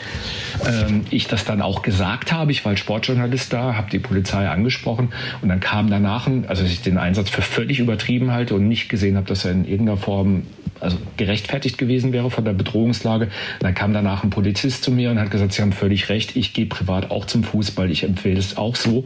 Ähm, 0.67 1.03
ich 1.11 1.27
das 1.27 1.45
dann 1.45 1.63
auch 1.63 1.83
gesagt 1.83 2.33
habe, 2.33 2.53
ich 2.53 2.65
war 2.65 2.71
als 2.71 2.81
Sportjournalist 2.81 3.53
da, 3.53 3.75
habe 3.75 3.91
die 3.91 3.99
Polizei 3.99 4.49
angesprochen 4.49 5.09
und 5.43 5.49
dann 5.49 5.61
kam 5.61 5.91
danach, 5.91 6.29
also 6.47 6.65
ich 6.65 6.83
den 6.83 6.99
Einsatz 6.99 7.31
für 7.31 7.43
völlig 7.43 7.81
übertrieben 7.81 8.31
halte 8.31 8.55
und 8.55 8.69
nicht 8.69 8.89
gesehen 8.89 9.17
habe, 9.17 9.27
dass 9.27 9.45
er 9.45 9.53
in 9.53 9.65
irgendeiner 9.65 9.99
Form 9.99 10.43
also 10.81 10.97
gerechtfertigt 11.17 11.79
gewesen 11.79 12.13
wäre 12.13 12.31
von 12.31 12.45
der 12.45 12.53
Bedrohungslage. 12.53 13.29
Dann 13.61 13.75
kam 13.75 13.93
danach 13.93 14.25
ein 14.25 14.31
Polizist 14.31 14.85
zu 14.85 14.91
mir 14.91 15.11
und 15.11 15.19
hat 15.19 15.31
gesagt, 15.31 15.53
Sie 15.53 15.63
haben 15.63 15.73
völlig 15.73 16.09
recht, 16.09 16.37
ich 16.37 16.53
gehe 16.53 16.67
privat 16.67 17.11
auch 17.11 17.25
zum 17.25 17.45
Fußball, 17.45 17.91
ich 17.91 18.05
empfehle 18.05 18.39
es 18.39 18.57
auch 18.57 18.77
so. 18.77 19.05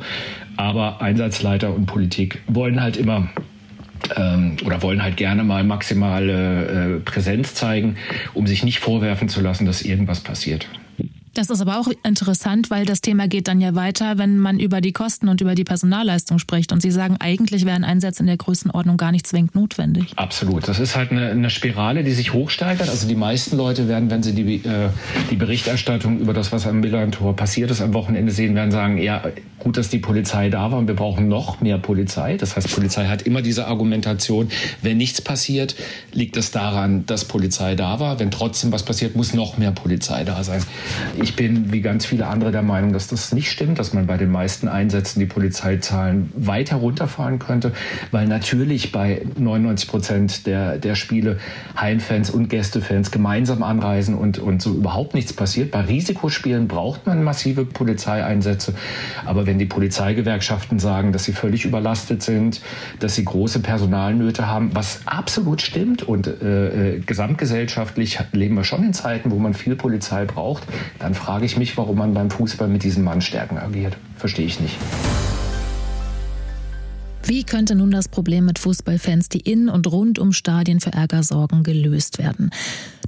Aber 0.56 1.00
Einsatzleiter 1.00 1.74
und 1.74 1.86
Politik 1.86 2.42
wollen 2.46 2.80
halt 2.80 2.96
immer 2.96 3.28
ähm, 4.16 4.56
oder 4.64 4.82
wollen 4.82 5.02
halt 5.02 5.16
gerne 5.16 5.44
mal 5.44 5.64
maximale 5.64 6.96
äh, 6.96 7.00
Präsenz 7.00 7.54
zeigen, 7.54 7.96
um 8.34 8.46
sich 8.46 8.64
nicht 8.64 8.80
vorwerfen 8.80 9.28
zu 9.28 9.40
lassen, 9.40 9.66
dass 9.66 9.82
irgendwas 9.82 10.20
passiert. 10.20 10.68
Das 11.34 11.48
ist 11.48 11.62
aber 11.62 11.78
auch 11.80 11.88
interessant, 12.04 12.68
weil 12.70 12.84
das 12.84 13.00
Thema 13.00 13.26
geht 13.26 13.48
dann 13.48 13.60
ja 13.60 13.74
weiter, 13.74 14.18
wenn 14.18 14.38
man 14.38 14.60
über 14.60 14.82
die 14.82 14.92
Kosten 14.92 15.28
und 15.28 15.40
über 15.40 15.54
die 15.54 15.64
Personalleistung 15.64 16.38
spricht. 16.38 16.72
Und 16.72 16.82
Sie 16.82 16.90
sagen, 16.90 17.16
eigentlich 17.20 17.64
wären 17.64 17.84
Einsätze 17.84 18.20
in 18.22 18.26
der 18.26 18.36
Größenordnung 18.36 18.98
gar 18.98 19.12
nicht 19.12 19.26
zwingend 19.26 19.54
notwendig. 19.54 20.12
Absolut. 20.16 20.68
Das 20.68 20.78
ist 20.78 20.94
halt 20.94 21.10
eine, 21.10 21.30
eine 21.30 21.48
Spirale, 21.48 22.04
die 22.04 22.12
sich 22.12 22.34
hochsteigert. 22.34 22.88
Also 22.88 23.08
die 23.08 23.14
meisten 23.14 23.56
Leute 23.56 23.88
werden, 23.88 24.10
wenn 24.10 24.22
sie 24.22 24.34
die, 24.34 24.56
äh, 24.56 24.90
die 25.30 25.36
Berichterstattung 25.36 26.20
über 26.20 26.34
das, 26.34 26.52
was 26.52 26.66
am 26.66 26.80
Millantor 26.80 27.34
passiert 27.34 27.70
ist, 27.70 27.80
am 27.80 27.94
Wochenende 27.94 28.30
sehen, 28.30 28.54
werden 28.54 28.70
sagen, 28.70 28.98
ja, 28.98 29.22
gut, 29.58 29.76
dass 29.78 29.88
die 29.88 29.98
Polizei 29.98 30.50
da 30.50 30.70
war 30.70 30.78
und 30.78 30.88
wir 30.88 30.96
brauchen 30.96 31.28
noch 31.28 31.60
mehr 31.60 31.78
Polizei. 31.78 32.36
Das 32.36 32.56
heißt, 32.56 32.74
Polizei 32.74 33.06
hat 33.06 33.22
immer 33.22 33.42
diese 33.42 33.68
Argumentation, 33.68 34.48
wenn 34.82 34.98
nichts 34.98 35.22
passiert, 35.22 35.76
liegt 36.12 36.36
es 36.36 36.50
daran, 36.50 37.06
dass 37.06 37.24
Polizei 37.24 37.74
da 37.74 38.00
war. 38.00 38.18
Wenn 38.18 38.30
trotzdem 38.30 38.72
was 38.72 38.82
passiert, 38.82 39.16
muss 39.16 39.32
noch 39.32 39.56
mehr 39.56 39.70
Polizei 39.70 40.24
da 40.24 40.42
sein. 40.44 40.62
Ich 41.22 41.36
bin 41.36 41.72
wie 41.72 41.82
ganz 41.82 42.04
viele 42.04 42.26
andere 42.26 42.50
der 42.50 42.62
Meinung, 42.62 42.92
dass 42.92 43.06
das 43.06 43.32
nicht 43.32 43.48
stimmt, 43.48 43.78
dass 43.78 43.92
man 43.92 44.08
bei 44.08 44.16
den 44.16 44.32
meisten 44.32 44.66
Einsätzen 44.66 45.20
die 45.20 45.26
Polizeizahlen 45.26 46.32
weiter 46.34 46.76
runterfahren 46.76 47.38
könnte, 47.38 47.72
weil 48.10 48.26
natürlich 48.26 48.90
bei 48.90 49.24
99 49.38 49.88
Prozent 49.88 50.46
der, 50.48 50.78
der 50.78 50.96
Spiele 50.96 51.38
Heimfans 51.80 52.28
und 52.28 52.48
Gästefans 52.48 53.12
gemeinsam 53.12 53.62
anreisen 53.62 54.16
und, 54.16 54.40
und 54.40 54.62
so 54.62 54.74
überhaupt 54.74 55.14
nichts 55.14 55.32
passiert. 55.32 55.70
Bei 55.70 55.82
Risikospielen 55.82 56.66
braucht 56.66 57.06
man 57.06 57.22
massive 57.22 57.66
Polizeieinsätze. 57.66 58.74
Aber 59.24 59.46
wenn 59.46 59.60
die 59.60 59.66
Polizeigewerkschaften 59.66 60.80
sagen, 60.80 61.12
dass 61.12 61.22
sie 61.22 61.32
völlig 61.32 61.64
überlastet 61.64 62.24
sind, 62.24 62.60
dass 62.98 63.14
sie 63.14 63.24
große 63.24 63.60
Personalnöte 63.60 64.48
haben, 64.48 64.70
was 64.74 65.02
absolut 65.06 65.62
stimmt 65.62 66.02
und 66.02 66.26
äh, 66.26 66.96
äh 66.96 66.98
gesamtgesellschaftlich 66.98 68.18
leben 68.32 68.56
wir 68.56 68.64
schon 68.64 68.82
in 68.82 68.92
Zeiten, 68.92 69.30
wo 69.30 69.36
man 69.36 69.54
viel 69.54 69.76
Polizei 69.76 70.24
braucht, 70.24 70.64
dann 70.98 71.11
dann 71.12 71.20
frage 71.20 71.44
ich 71.44 71.58
mich, 71.58 71.76
warum 71.76 71.98
man 71.98 72.14
beim 72.14 72.30
Fußball 72.30 72.68
mit 72.68 72.84
diesen 72.84 73.04
Mannstärken 73.04 73.58
agiert. 73.58 73.98
Verstehe 74.16 74.46
ich 74.46 74.60
nicht. 74.60 74.78
Wie 77.24 77.44
könnte 77.44 77.76
nun 77.76 77.92
das 77.92 78.08
Problem 78.08 78.46
mit 78.46 78.58
Fußballfans, 78.58 79.28
die 79.28 79.38
in 79.38 79.68
und 79.68 79.86
rund 79.86 80.18
um 80.18 80.32
Stadien 80.32 80.80
für 80.80 80.92
Ärger 80.92 81.22
sorgen, 81.22 81.62
gelöst 81.62 82.18
werden? 82.18 82.50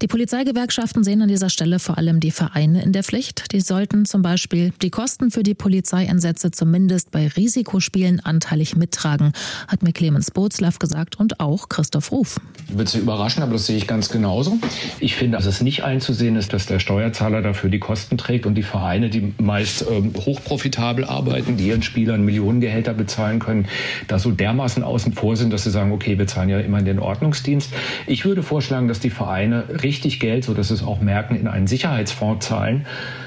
Die 0.03 0.07
Polizeigewerkschaften 0.07 1.03
sehen 1.03 1.23
an 1.23 1.29
dieser 1.29 1.51
Stelle 1.51 1.79
vor 1.79 1.99
allem 1.99 2.21
die 2.21 2.31
Vereine 2.31 2.83
in 2.83 2.93
der 2.93 3.03
Pflicht. 3.05 3.53
Die 3.53 3.61
sollten 3.61 4.05
zum 4.05 4.23
Beispiel 4.23 4.73
die 4.83 4.91
Kosten 4.91 5.31
für 5.31 5.43
die 5.43 5.55
Polizeieinsätze 5.55 6.51
zumindest 6.51 7.11
bei 7.11 7.29
Risikospielen 7.29 8.21
anteilig 8.21 8.77
mittragen, 8.77 9.33
hat 9.67 9.83
mir 9.83 9.93
Clemens 9.93 10.31
Bozlaff 10.31 10.79
gesagt 10.79 11.19
und 11.19 11.41
auch 11.41 11.69
Christoph 11.69 12.13
Ruf. 12.13 12.41
Wird 12.69 12.89
Sie 12.89 12.99
überraschen, 12.99 13.43
aber 13.43 13.53
das 13.53 13.67
sehe 13.67 13.77
ich 13.77 13.87
ganz 13.87 14.09
genauso. 14.09 14.59
Ich 15.01 15.17
finde, 15.17 15.39
dass 15.39 15.47
es 15.47 15.61
nicht 15.61 15.85
einzusehen 15.85 16.37
ist, 16.37 16.53
dass 16.53 16.67
der 16.67 16.81
Steuerzahler 16.81 17.43
dafür 17.43 17.71
die 17.71 17.79
Kosten 17.79 18.19
trägt 18.19 18.47
und 18.47 18.55
die 18.57 18.63
Vereine, 18.63 19.11
die 19.11 19.33
meist 19.39 19.85
ähm, 19.91 20.13
hochprofitabel 20.15 21.05
arbeiten, 21.05 21.57
die 21.57 21.69
ihren 21.69 21.83
Spielern 21.83 22.25
Millionengehälter 22.25 22.95
bezahlen 22.95 23.39
können, 23.39 23.67
da 24.07 24.19
so 24.19 24.31
dermaßen 24.31 24.83
außen 24.83 25.13
vor 25.13 25.37
sind, 25.37 25.53
dass 25.53 25.65
sie 25.65 25.71
sagen, 25.71 25.93
okay, 25.93 26.19
wir 26.19 26.27
zahlen 26.27 26.49
ja 26.49 26.61
immer 26.61 26.79
in 26.79 26.85
den 26.85 26.99
Ordnungsdienst. 26.99 27.73
Ich 28.07 28.25
würde 28.25 28.43
vorschlagen, 28.43 28.89
dass 28.89 29.01
die 29.01 29.11
Vereine 29.11 29.65
richtig 29.83 30.21
Geld, 30.21 30.45
so 30.45 30.55
dass 30.55 30.69
sie 30.69 30.75
es 30.75 30.83
auch 30.83 31.01
merken, 31.01 31.37
in 31.37 31.49
einen 31.49 31.67
Sicherheitsfonds 31.67 32.47
zahlen. 32.47 32.87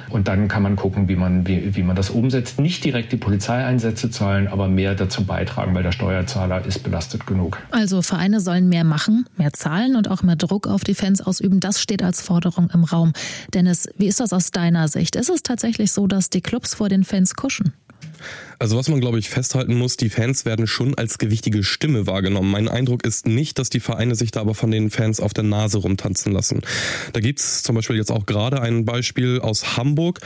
Und 0.10 0.28
dann 0.28 0.48
kann 0.48 0.63
man 0.63 0.76
gucken, 0.76 1.10
wie 1.10 1.16
man, 1.16 1.48
wie, 1.48 1.76
wie 1.76 1.84
man 1.84 1.96
das 1.96 2.10
umsetzt. 2.10 2.60
Nicht 2.60 2.84
direkt 2.86 3.12
die 3.12 3.18
Polizeieinsätze 3.18 4.10
zahlen, 4.10 4.48
aber 4.48 4.68
mehr 4.68 4.96
dazu 4.96 5.26
beitragen, 5.26 5.76
weil 5.76 5.84
der 5.84 5.92
Steuerzahler 5.92 6.66
ist 6.66 6.84
belastet 6.84 7.28
genug. 7.28 7.58
Also 7.72 8.02
Vereine 8.02 8.40
sollen 8.40 8.70
mehr 8.70 8.84
machen, 8.84 9.26
mehr 9.36 9.52
zahlen 9.54 9.96
und 9.96 10.10
auch 10.10 10.24
mehr 10.24 10.38
Druck 10.38 10.68
auf 10.68 10.84
die 10.84 10.94
Fans 10.94 11.22
ausüben. 11.22 11.60
Das 11.60 11.82
steht 11.82 12.02
als 12.02 12.22
Forderung 12.22 12.70
im 12.74 12.84
Raum. 12.86 13.13
Dennis, 13.54 13.90
wie 13.98 14.08
ist 14.08 14.20
das 14.20 14.32
aus 14.32 14.52
deiner 14.52 14.88
Sicht? 14.88 15.16
Ist 15.16 15.30
es 15.30 15.44
tatsächlich 15.44 15.92
so, 15.92 16.08
dass 16.08 16.30
die 16.30 16.42
Clubs 16.42 16.76
vor 16.76 16.88
den 16.88 17.04
Fans 17.04 17.36
kuschen? 17.36 17.74
Also 18.60 18.76
was 18.76 18.89
man, 18.89 19.00
glaube 19.00 19.20
ich, 19.20 19.30
festhalten 19.30 19.76
muss, 19.76 19.98
die 19.98 20.10
Fans 20.10 20.43
werden 20.43 20.65
schon 20.65 20.96
als 20.96 21.20
gewichtige 21.20 21.63
Stimme 21.63 22.08
wahrgenommen. 22.08 22.50
Mein 22.50 22.67
Eindruck 22.67 23.06
ist 23.06 23.28
nicht, 23.28 23.60
dass 23.60 23.70
die 23.70 23.80
Vereine 23.80 24.15
sich 24.15 24.32
da 24.32 24.41
aber 24.41 24.56
von 24.56 24.72
den 24.72 24.89
Fans 24.89 25.20
auf 25.20 25.34
der 25.34 25.43
Nase 25.43 25.78
rumtanzen 25.78 26.32
lassen. 26.32 26.62
Da 27.13 27.20
gibt's 27.20 27.62
zum 27.62 27.76
Beispiel 27.76 27.98
jetzt 27.98 28.12
auch 28.12 28.26
gerade 28.26 28.60
ein 28.60 28.84
Beispiel 28.84 29.39
aus 29.41 29.78
Hamburg 29.78 30.22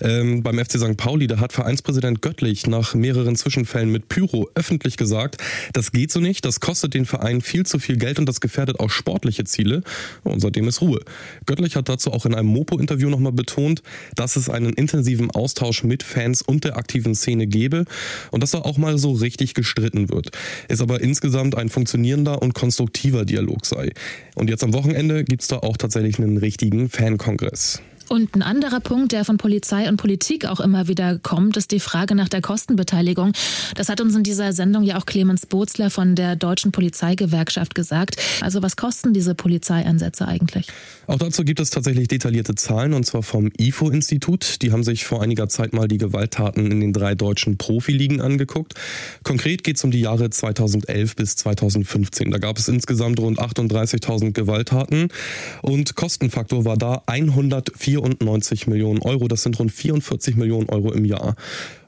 ähm, 0.00 0.42
beim 0.42 0.58
FC 0.58 0.80
St. 0.80 0.96
Pauli. 0.96 1.28
Da 1.28 1.38
hat 1.38 1.52
Vereinspräsident 1.52 2.22
Göttlich 2.22 2.66
nach 2.66 2.94
mehreren 2.94 3.36
Zwischenfällen 3.36 3.92
mit 3.92 4.08
Pyro 4.08 4.48
öffentlich 4.56 4.96
gesagt, 4.96 5.36
das 5.72 5.92
geht 5.92 6.10
so 6.10 6.18
nicht, 6.18 6.44
das 6.44 6.58
kostet 6.58 6.94
den 6.94 7.06
Verein 7.06 7.40
viel 7.40 7.66
zu 7.66 7.78
viel 7.78 7.98
Geld 7.98 8.18
und 8.18 8.28
das 8.28 8.40
gefährdet 8.40 8.80
auch 8.80 8.90
sportliche 8.90 9.44
Ziele. 9.44 9.82
Und 10.24 10.40
seitdem 10.40 10.66
ist 10.66 10.80
Ruhe. 10.80 11.02
Göttlich 11.46 11.76
hat 11.76 11.88
dazu 11.88 12.12
auch 12.12 12.26
in 12.26 12.34
einem 12.34 12.48
Mopo-Interview 12.48 13.10
nochmal 13.10 13.32
betont, 13.32 13.82
dass 14.16 14.34
es 14.34 14.50
einen 14.50 14.72
intensiven 14.72 15.30
Austausch 15.30 15.84
mit 15.84 16.02
Fans 16.02 16.42
und 16.42 16.64
der 16.64 16.76
aktiven 16.76 17.14
Szene 17.14 17.46
gebe 17.46 17.75
gebe 17.76 17.84
und 18.30 18.42
dass 18.42 18.50
da 18.50 18.58
auch 18.58 18.78
mal 18.78 18.98
so 18.98 19.12
richtig 19.12 19.54
gestritten 19.54 20.08
wird. 20.08 20.30
Es 20.68 20.80
aber 20.80 21.00
insgesamt 21.00 21.56
ein 21.56 21.68
funktionierender 21.68 22.42
und 22.42 22.54
konstruktiver 22.54 23.24
Dialog 23.24 23.66
sei. 23.66 23.92
Und 24.34 24.50
jetzt 24.50 24.64
am 24.64 24.72
Wochenende 24.72 25.24
gibt 25.24 25.42
es 25.42 25.48
da 25.48 25.58
auch 25.58 25.76
tatsächlich 25.76 26.18
einen 26.18 26.38
richtigen 26.38 26.88
Fankongress. 26.88 27.80
Und 28.08 28.36
ein 28.36 28.42
anderer 28.42 28.80
Punkt, 28.80 29.12
der 29.12 29.24
von 29.24 29.36
Polizei 29.36 29.88
und 29.88 29.96
Politik 29.96 30.46
auch 30.46 30.60
immer 30.60 30.86
wieder 30.86 31.18
kommt, 31.18 31.56
ist 31.56 31.72
die 31.72 31.80
Frage 31.80 32.14
nach 32.14 32.28
der 32.28 32.40
Kostenbeteiligung. 32.40 33.32
Das 33.74 33.88
hat 33.88 34.00
uns 34.00 34.14
in 34.14 34.22
dieser 34.22 34.52
Sendung 34.52 34.84
ja 34.84 34.96
auch 34.96 35.06
Clemens 35.06 35.46
Bozler 35.46 35.90
von 35.90 36.14
der 36.14 36.36
Deutschen 36.36 36.70
Polizeigewerkschaft 36.70 37.74
gesagt. 37.74 38.16
Also 38.40 38.62
was 38.62 38.76
kosten 38.76 39.12
diese 39.12 39.34
Polizeieinsätze 39.34 40.28
eigentlich? 40.28 40.68
Auch 41.08 41.18
dazu 41.18 41.44
gibt 41.44 41.58
es 41.60 41.70
tatsächlich 41.70 42.08
detaillierte 42.08 42.54
Zahlen 42.54 42.94
und 42.94 43.04
zwar 43.04 43.22
vom 43.22 43.50
IFO-Institut. 43.58 44.62
Die 44.62 44.70
haben 44.70 44.84
sich 44.84 45.04
vor 45.04 45.22
einiger 45.22 45.48
Zeit 45.48 45.72
mal 45.72 45.88
die 45.88 45.98
Gewalttaten 45.98 46.70
in 46.70 46.80
den 46.80 46.92
drei 46.92 47.14
deutschen 47.14 47.58
Profiligen 47.58 48.20
angeguckt. 48.20 48.74
Konkret 49.24 49.64
geht 49.64 49.76
es 49.76 49.84
um 49.84 49.90
die 49.90 50.00
Jahre 50.00 50.30
2011 50.30 51.16
bis 51.16 51.36
2015. 51.36 52.30
Da 52.30 52.38
gab 52.38 52.58
es 52.58 52.68
insgesamt 52.68 53.18
rund 53.18 53.40
38.000 53.40 54.32
Gewalttaten 54.32 55.08
und 55.62 55.96
Kostenfaktor 55.96 56.64
war 56.64 56.76
da 56.76 57.02
194 57.98 58.66
Millionen 58.66 59.02
Euro. 59.02 59.28
Das 59.28 59.42
sind 59.42 59.58
rund 59.58 59.72
44 59.72 60.36
Millionen 60.36 60.68
Euro 60.68 60.92
im 60.92 61.04
Jahr. 61.04 61.36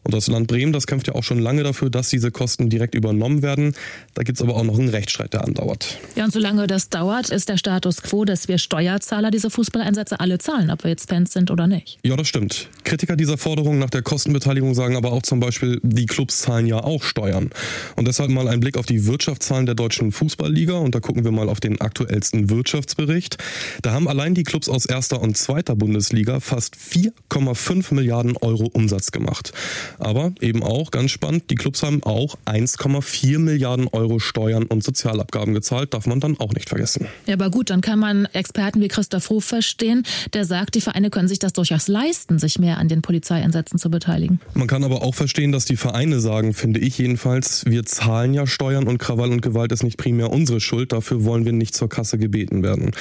Und 0.05 0.15
das 0.15 0.27
Land 0.29 0.47
Bremen, 0.47 0.73
das 0.73 0.87
kämpft 0.87 1.09
ja 1.09 1.15
auch 1.15 1.25
schon 1.25 1.39
lange 1.39 1.63
dafür, 1.63 1.91
dass 1.91 2.09
diese 2.09 2.31
Kosten 2.31 2.71
direkt 2.71 2.95
übernommen 2.95 3.43
werden. 3.43 3.75
Da 4.15 4.23
gibt 4.23 4.39
es 4.39 4.43
aber 4.43 4.57
auch 4.57 4.65
noch 4.65 4.79
einen 4.79 4.89
Rechtsstreit, 4.89 5.33
der 5.33 5.45
andauert. 5.45 5.99
Ja, 6.17 6.25
und 6.25 6.33
solange 6.33 6.67
das 6.67 6.89
dauert, 6.89 7.31
ist 7.31 7.49
der 7.49 7.57
Status 7.57 8.03
quo, 8.03 8.25
dass 8.25 8.49
wir 8.49 8.59
Steuerzahler 8.59 9.31
diese 9.31 9.51
Fußballeinsätze 9.51 10.21
alle 10.21 10.39
zahlen, 10.39 10.71
ob 10.71 10.85
wir 10.85 10.91
jetzt 10.91 11.09
Fans 11.09 11.33
sind 11.33 11.51
oder 11.51 11.67
nicht. 11.67 11.99
Ja, 12.05 12.17
das 12.17 12.29
stimmt. 12.29 12.69
Kritiker 12.85 13.17
dieser 13.17 13.39
Forderung 13.39 13.79
nach 13.79 13.91
der 13.91 14.03
Kostenbeteiligung 14.03 14.75
sagen 14.75 14.97
aber 14.97 15.13
auch 15.13 15.23
zum 15.23 15.41
Beispiel, 15.41 15.81
die 15.83 16.07
Clubs 16.07 16.41
zahlen 16.41 16.67
ja 16.67 16.83
auch 16.83 17.03
Steuern. 17.03 17.51
Und 17.97 18.09
deshalb 18.09 18.31
mal 18.31 18.49
ein 18.49 18.61
Blick 18.61 18.77
auf 18.79 18.87
die 18.87 19.07
Wirtschaftszahlen 19.07 19.67
der 19.67 19.75
deutschen 19.75 20.13
Fußballliga. 20.13 20.75
Und 20.75 20.95
da 20.95 21.01
gucken 21.01 21.25
wir 21.25 21.33
mal 21.33 21.49
auf 21.49 21.61
den 21.61 21.81
aktuellsten 21.81 22.51
Wirtschaftsbericht. 22.51 23.39
Da 23.83 23.93
haben 23.93 24.09
allein 24.09 24.35
die 24.35 24.45
Clubs 24.45 24.69
aus 24.69 24.87
erster 24.87 25.21
und 25.21 25.37
zweiter 25.37 25.77
Bundesliga 25.77 26.41
fast 26.41 26.77
4,5 26.77 27.95
Milliarden 27.95 28.37
Euro 28.37 28.71
Umsatz 28.73 29.13
gemacht. 29.13 29.53
Aber 29.99 30.33
eben 30.41 30.63
auch 30.63 30.91
ganz 30.91 31.11
spannend, 31.11 31.45
die 31.51 31.55
Clubs 31.55 31.83
haben 31.83 32.03
auch 32.03 32.37
1,4 32.47 33.39
Milliarden 33.39 33.89
Euro 33.89 34.19
Steuern 34.19 34.65
und 34.65 34.83
Sozialabgaben 34.83 35.55
gezahlt, 35.55 35.95
darf 35.95 36.07
man 36.07 36.21
dann 36.21 36.39
auch 36.39 36.53
nicht 36.53 36.69
vergessen. 36.69 37.07
Ja, 37.27 37.35
aber 37.35 37.51
gut, 37.51 37.71
dann 37.71 37.81
kann 37.81 37.99
man 37.99 38.27
Experten 38.27 38.81
wie 38.81 38.89
Christoph 38.89 39.31
Ruf 39.31 39.45
verstehen, 39.45 40.05
der 40.33 40.45
sagt, 40.45 40.75
die 40.75 40.81
Vereine 40.81 41.11
können 41.11 41.29
sich 41.29 41.39
das 41.39 41.53
durchaus 41.53 41.89
leisten, 41.89 42.39
sich 42.39 42.59
mehr 42.59 42.79
an 42.79 42.89
den 42.89 43.03
Polizeieinsätzen 43.03 43.79
zu 43.79 43.91
beteiligen. 43.91 44.41
Man 44.55 44.67
kann 44.67 44.85
aber 44.85 45.03
auch 45.03 45.15
verstehen, 45.15 45.53
dass 45.53 45.65
die 45.65 45.77
Vereine 45.77 46.21
sagen, 46.21 46.55
finde 46.55 46.81
ich 46.81 46.99
jedenfalls, 46.99 47.65
wir 47.67 47.85
zahlen 47.85 48.35
ja 48.35 48.47
Steuern 48.47 48.87
und 48.87 48.99
Krawall 48.99 49.31
und 49.31 49.43
Gewalt 49.43 49.73
ist 49.73 49.83
nicht 49.83 49.97
primär 49.97 50.31
unsere 50.31 50.61
Schuld, 50.61 50.93
dafür 50.93 51.25
wollen 51.25 51.45
wir 51.45 51.53
nicht 51.53 51.75
zur 51.75 51.89
Kasse 51.89 52.19
gebeten 52.19 52.63
werden. 52.63 52.93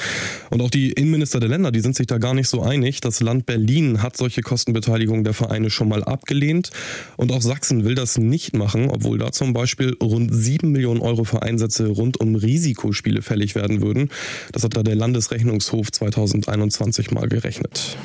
Und 0.50 0.60
auch 0.60 0.70
die 0.70 0.92
Innenminister 0.92 1.40
der 1.40 1.48
Länder, 1.48 1.70
die 1.70 1.80
sind 1.80 1.96
sich 1.96 2.06
da 2.06 2.18
gar 2.18 2.34
nicht 2.34 2.48
so 2.48 2.62
einig. 2.62 3.00
Das 3.00 3.20
Land 3.20 3.46
Berlin 3.46 4.02
hat 4.02 4.16
solche 4.16 4.42
Kostenbeteiligung 4.42 5.24
der 5.24 5.34
Vereine 5.34 5.70
schon 5.70 5.88
mal 5.88 6.04
abgelehnt. 6.04 6.70
Und 7.16 7.32
auch 7.32 7.42
Sachsen 7.42 7.84
will 7.84 7.94
das 7.94 8.18
nicht 8.18 8.54
machen, 8.54 8.90
obwohl 8.90 9.18
da 9.18 9.32
zum 9.32 9.52
Beispiel 9.52 9.96
rund 10.02 10.32
7 10.32 10.70
Millionen 10.70 11.00
Euro 11.00 11.24
für 11.24 11.42
Einsätze 11.42 11.88
rund 11.88 12.20
um 12.20 12.34
Risikospiele 12.34 13.22
fällig 13.22 13.54
werden 13.54 13.80
würden. 13.80 14.10
Das 14.52 14.64
hat 14.64 14.76
da 14.76 14.82
der 14.82 14.94
Landesrechnungshof 14.94 15.90
2021 15.90 17.10
mal 17.10 17.28
gerechnet. 17.28 17.96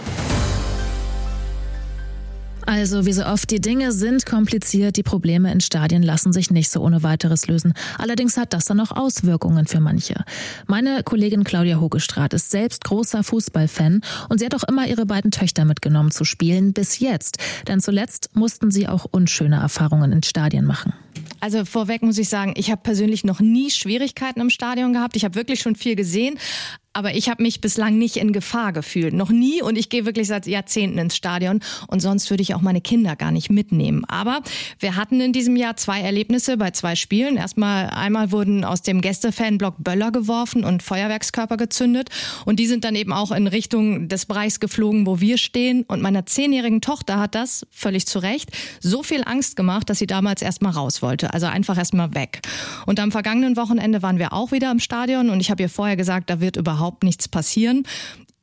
Also 2.65 3.05
wie 3.05 3.13
so 3.13 3.25
oft, 3.25 3.49
die 3.51 3.61
Dinge 3.61 3.91
sind 3.91 4.25
kompliziert, 4.25 4.97
die 4.97 5.03
Probleme 5.03 5.51
in 5.51 5.61
Stadien 5.61 6.03
lassen 6.03 6.33
sich 6.33 6.51
nicht 6.51 6.69
so 6.69 6.81
ohne 6.81 7.03
weiteres 7.03 7.47
lösen. 7.47 7.73
Allerdings 7.97 8.37
hat 8.37 8.53
das 8.53 8.65
dann 8.65 8.79
auch 8.79 8.91
Auswirkungen 8.91 9.67
für 9.67 9.79
manche. 9.79 10.15
Meine 10.67 11.03
Kollegin 11.03 11.43
Claudia 11.43 11.79
Hogestraat 11.79 12.33
ist 12.33 12.51
selbst 12.51 12.83
großer 12.83 13.23
Fußballfan 13.23 14.01
und 14.29 14.39
sie 14.39 14.45
hat 14.45 14.55
auch 14.55 14.63
immer 14.63 14.87
ihre 14.87 15.05
beiden 15.05 15.31
Töchter 15.31 15.65
mitgenommen 15.65 16.11
zu 16.11 16.23
spielen, 16.23 16.73
bis 16.73 16.99
jetzt. 16.99 17.37
Denn 17.67 17.79
zuletzt 17.79 18.29
mussten 18.33 18.71
sie 18.71 18.87
auch 18.87 19.05
unschöne 19.11 19.57
Erfahrungen 19.57 20.11
in 20.11 20.23
Stadien 20.23 20.65
machen. 20.65 20.93
Also 21.39 21.65
vorweg 21.65 22.01
muss 22.03 22.17
ich 22.17 22.29
sagen, 22.29 22.53
ich 22.55 22.71
habe 22.71 22.81
persönlich 22.81 23.25
noch 23.25 23.41
nie 23.41 23.69
Schwierigkeiten 23.69 24.39
im 24.39 24.49
Stadion 24.49 24.93
gehabt. 24.93 25.17
Ich 25.17 25.25
habe 25.25 25.35
wirklich 25.35 25.59
schon 25.59 25.75
viel 25.75 25.95
gesehen, 25.95 26.39
aber 26.93 27.15
ich 27.15 27.27
habe 27.27 27.41
mich 27.41 27.59
bislang 27.59 27.97
nicht 27.97 28.17
in 28.17 28.31
Gefahr 28.31 28.71
gefühlt. 28.71 29.13
Noch 29.13 29.29
nie 29.29 29.61
und 29.63 29.77
ich 29.77 29.89
gehe 29.89 30.05
wirklich 30.05 30.27
seit 30.27 30.45
Jahrzehnten 30.45 30.99
ins 30.99 31.15
Stadion 31.15 31.59
und 31.87 32.01
sonst 32.01 32.29
würde 32.29 32.43
ich 32.43 32.53
auch 32.53 32.61
meine 32.61 32.81
Kinder 32.81 33.15
gar 33.15 33.31
nicht 33.31 33.49
mitnehmen. 33.49 34.05
Aber 34.05 34.41
wir 34.79 34.95
hatten 34.95 35.19
in 35.19 35.33
diesem 35.33 35.55
Jahr 35.55 35.75
zwei 35.75 36.01
Erlebnisse 36.01 36.55
bei 36.57 36.69
zwei 36.71 36.95
Spielen. 36.95 37.35
Erstmal 37.35 37.89
einmal 37.89 38.31
wurden 38.31 38.63
aus 38.63 38.83
dem 38.83 39.01
Gästefanblock 39.01 39.75
Böller 39.79 40.11
geworfen 40.11 40.63
und 40.63 40.83
Feuerwerkskörper 40.83 41.57
gezündet 41.57 42.09
und 42.45 42.59
die 42.59 42.67
sind 42.67 42.83
dann 42.83 42.95
eben 42.95 43.11
auch 43.11 43.31
in 43.31 43.47
Richtung 43.47 44.07
des 44.07 44.27
Bereichs 44.27 44.59
geflogen, 44.59 45.07
wo 45.07 45.19
wir 45.19 45.39
stehen 45.39 45.83
und 45.87 46.01
meiner 46.01 46.27
zehnjährigen 46.27 46.81
Tochter 46.81 47.19
hat 47.19 47.33
das 47.33 47.65
völlig 47.71 48.05
zu 48.05 48.19
Recht 48.19 48.51
so 48.79 49.01
viel 49.01 49.23
Angst 49.25 49.55
gemacht, 49.55 49.89
dass 49.89 49.97
sie 49.97 50.07
damals 50.07 50.43
erstmal 50.43 50.73
raus 50.73 51.01
wollte. 51.01 51.33
Also 51.33 51.47
einfach 51.47 51.77
erstmal 51.77 52.13
weg. 52.13 52.41
Und 52.85 52.99
am 52.99 53.11
vergangenen 53.11 53.57
Wochenende 53.57 54.03
waren 54.03 54.19
wir 54.19 54.31
auch 54.31 54.51
wieder 54.51 54.69
im 54.69 54.79
Stadion 54.79 55.31
und 55.31 55.39
ich 55.39 55.49
habe 55.49 55.63
ihr 55.63 55.69
vorher 55.69 55.95
gesagt, 55.95 56.29
da 56.29 56.39
wird 56.39 56.55
überhaupt 56.55 56.82
überhaupt 56.83 57.03
nichts 57.03 57.29
passieren. 57.29 57.83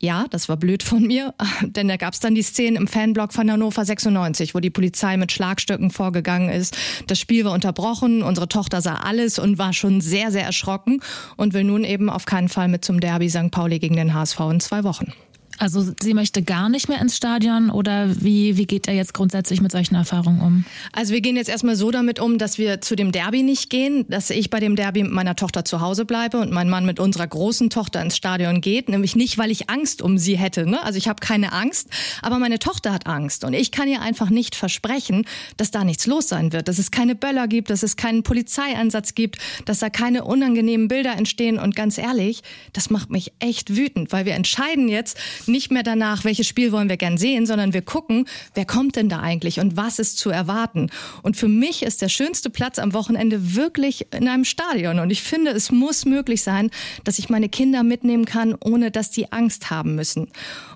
Ja, 0.03 0.25
das 0.31 0.49
war 0.49 0.57
blöd 0.57 0.83
von 0.83 1.03
mir, 1.03 1.35
denn 1.63 1.89
da 1.89 1.99
gab 1.99 2.15
es 2.15 2.21
dann 2.21 2.35
die 2.35 2.43
Szenen 2.43 2.77
im 2.77 2.89
Fanblock 2.89 3.35
von 3.35 3.51
Hannover 3.51 3.85
96, 3.85 4.55
wo 4.55 4.61
die 4.61 4.71
Polizei 4.71 5.19
mit 5.19 5.31
Schlagstöcken 5.31 5.91
vorgegangen 5.91 6.49
ist. 6.49 6.75
Das 7.07 7.19
Spiel 7.19 7.45
war 7.45 7.53
unterbrochen, 7.53 8.23
unsere 8.23 8.49
Tochter 8.49 8.81
sah 8.81 8.95
alles 8.95 9.39
und 9.39 9.59
war 9.59 9.75
schon 9.75 10.01
sehr, 10.01 10.31
sehr 10.31 10.45
erschrocken 10.45 11.03
und 11.37 11.53
will 11.53 11.65
nun 11.65 11.85
eben 11.85 12.09
auf 12.09 12.25
keinen 12.25 12.49
Fall 12.49 12.69
mit 12.69 12.83
zum 12.83 12.99
Derby 12.99 13.29
St. 13.29 13.51
Pauli 13.51 13.79
gegen 13.79 13.97
den 13.97 14.15
HSV 14.15 14.41
in 14.51 14.61
zwei 14.61 14.85
Wochen. 14.85 15.13
Also 15.61 15.93
sie 16.03 16.15
möchte 16.15 16.43
gar 16.43 16.71
nicht 16.71 16.89
mehr 16.89 17.03
ins 17.03 17.19
Stadion 17.19 17.69
oder 17.69 18.09
wie, 18.23 18.57
wie 18.57 18.65
geht 18.65 18.89
er 18.89 18.95
jetzt 18.95 19.13
grundsätzlich 19.13 19.61
mit 19.61 19.71
solchen 19.71 19.95
Erfahrungen 19.95 20.41
um? 20.41 20.65
Also 20.93 21.13
wir 21.13 21.21
gehen 21.21 21.37
jetzt 21.37 21.51
erstmal 21.51 21.77
so 21.77 21.91
damit 21.91 22.19
um, 22.19 22.39
dass 22.39 22.57
wir 22.57 22.81
zu 22.81 22.97
dem 22.97 23.13
Derby 23.13 23.43
nicht 23.43 23.69
gehen, 23.69 24.07
dass 24.09 24.31
ich 24.31 24.49
bei 24.49 24.59
dem 24.59 24.75
Derby 24.75 25.03
mit 25.03 25.13
meiner 25.13 25.37
Tochter 25.37 25.63
zu 25.67 25.83
Hause 25.83 26.07
bleibe 26.07 26.39
und 26.39 26.51
mein 26.51 26.71
Mann 26.71 26.87
mit 26.87 26.99
unserer 26.99 27.27
großen 27.27 27.69
Tochter 27.69 28.01
ins 28.01 28.17
Stadion 28.17 28.63
geht. 28.63 28.89
Nämlich 28.89 29.17
nicht, 29.17 29.37
weil 29.37 29.51
ich 29.51 29.69
Angst 29.69 30.01
um 30.01 30.17
sie 30.17 30.39
hätte. 30.39 30.65
Ne? 30.65 30.83
Also 30.83 30.97
ich 30.97 31.09
habe 31.09 31.21
keine 31.21 31.53
Angst, 31.53 31.91
aber 32.23 32.39
meine 32.39 32.59
Tochter 32.59 32.95
hat 32.95 33.07
Angst. 33.07 33.45
Und 33.45 33.53
ich 33.53 33.71
kann 33.71 33.87
ihr 33.87 34.01
einfach 34.01 34.31
nicht 34.31 34.55
versprechen, 34.55 35.27
dass 35.59 35.71
da 35.71 35.85
nichts 35.85 36.07
los 36.07 36.27
sein 36.27 36.55
wird, 36.55 36.69
dass 36.69 36.79
es 36.79 36.91
keine 36.91 37.15
Böller 37.15 37.49
gibt, 37.49 37.69
dass 37.69 37.83
es 37.83 37.97
keinen 37.97 38.23
Polizeieinsatz 38.23 39.15
gibt, 39.15 39.37
dass 39.67 39.81
da 39.81 39.91
keine 39.91 40.25
unangenehmen 40.25 40.89
Bilder 40.89 41.13
entstehen. 41.19 41.59
Und 41.59 41.77
ganz 41.77 41.99
ehrlich, 41.99 42.41
das 42.73 42.89
macht 42.89 43.11
mich 43.11 43.35
echt 43.41 43.77
wütend, 43.77 44.11
weil 44.11 44.25
wir 44.25 44.33
entscheiden 44.33 44.89
jetzt, 44.89 45.19
nicht 45.51 45.71
mehr 45.71 45.83
danach, 45.83 46.25
welches 46.25 46.47
Spiel 46.47 46.73
wollen 46.73 46.89
wir 46.89 46.97
gern 46.97 47.19
sehen, 47.19 47.47
sondern 47.47 47.73
wir 47.73 47.83
gucken, 47.83 48.27
wer 48.55 48.65
kommt 48.65 48.97
denn 48.97 49.09
da 49.09 49.21
eigentlich 49.21 49.61
und 49.61 49.77
was 49.77 49.99
ist 49.99 50.19
zu 50.19 50.31
erwarten. 50.31 50.91
Und 51.23 51.37
für 51.37 51.49
mich 51.49 51.83
ist 51.83 52.03
der 52.03 52.09
schönste 52.09 52.51
Platz 52.51 52.79
am 52.79 52.93
Wochenende 52.93 53.55
wirklich 53.55 54.07
in 54.15 54.29
einem 54.29 54.45
Stadion. 54.45 54.99
Und 54.99 55.11
ich 55.11 55.23
finde, 55.23 55.51
es 55.51 55.71
muss 55.71 56.05
möglich 56.05 56.43
sein, 56.43 56.71
dass 57.05 57.19
ich 57.19 57.29
meine 57.29 57.49
Kinder 57.49 57.83
mitnehmen 57.83 58.25
kann, 58.25 58.55
ohne 58.63 58.91
dass 58.91 59.11
die 59.11 59.33
Angst 59.33 59.71
haben 59.71 59.95
müssen. 59.95 60.29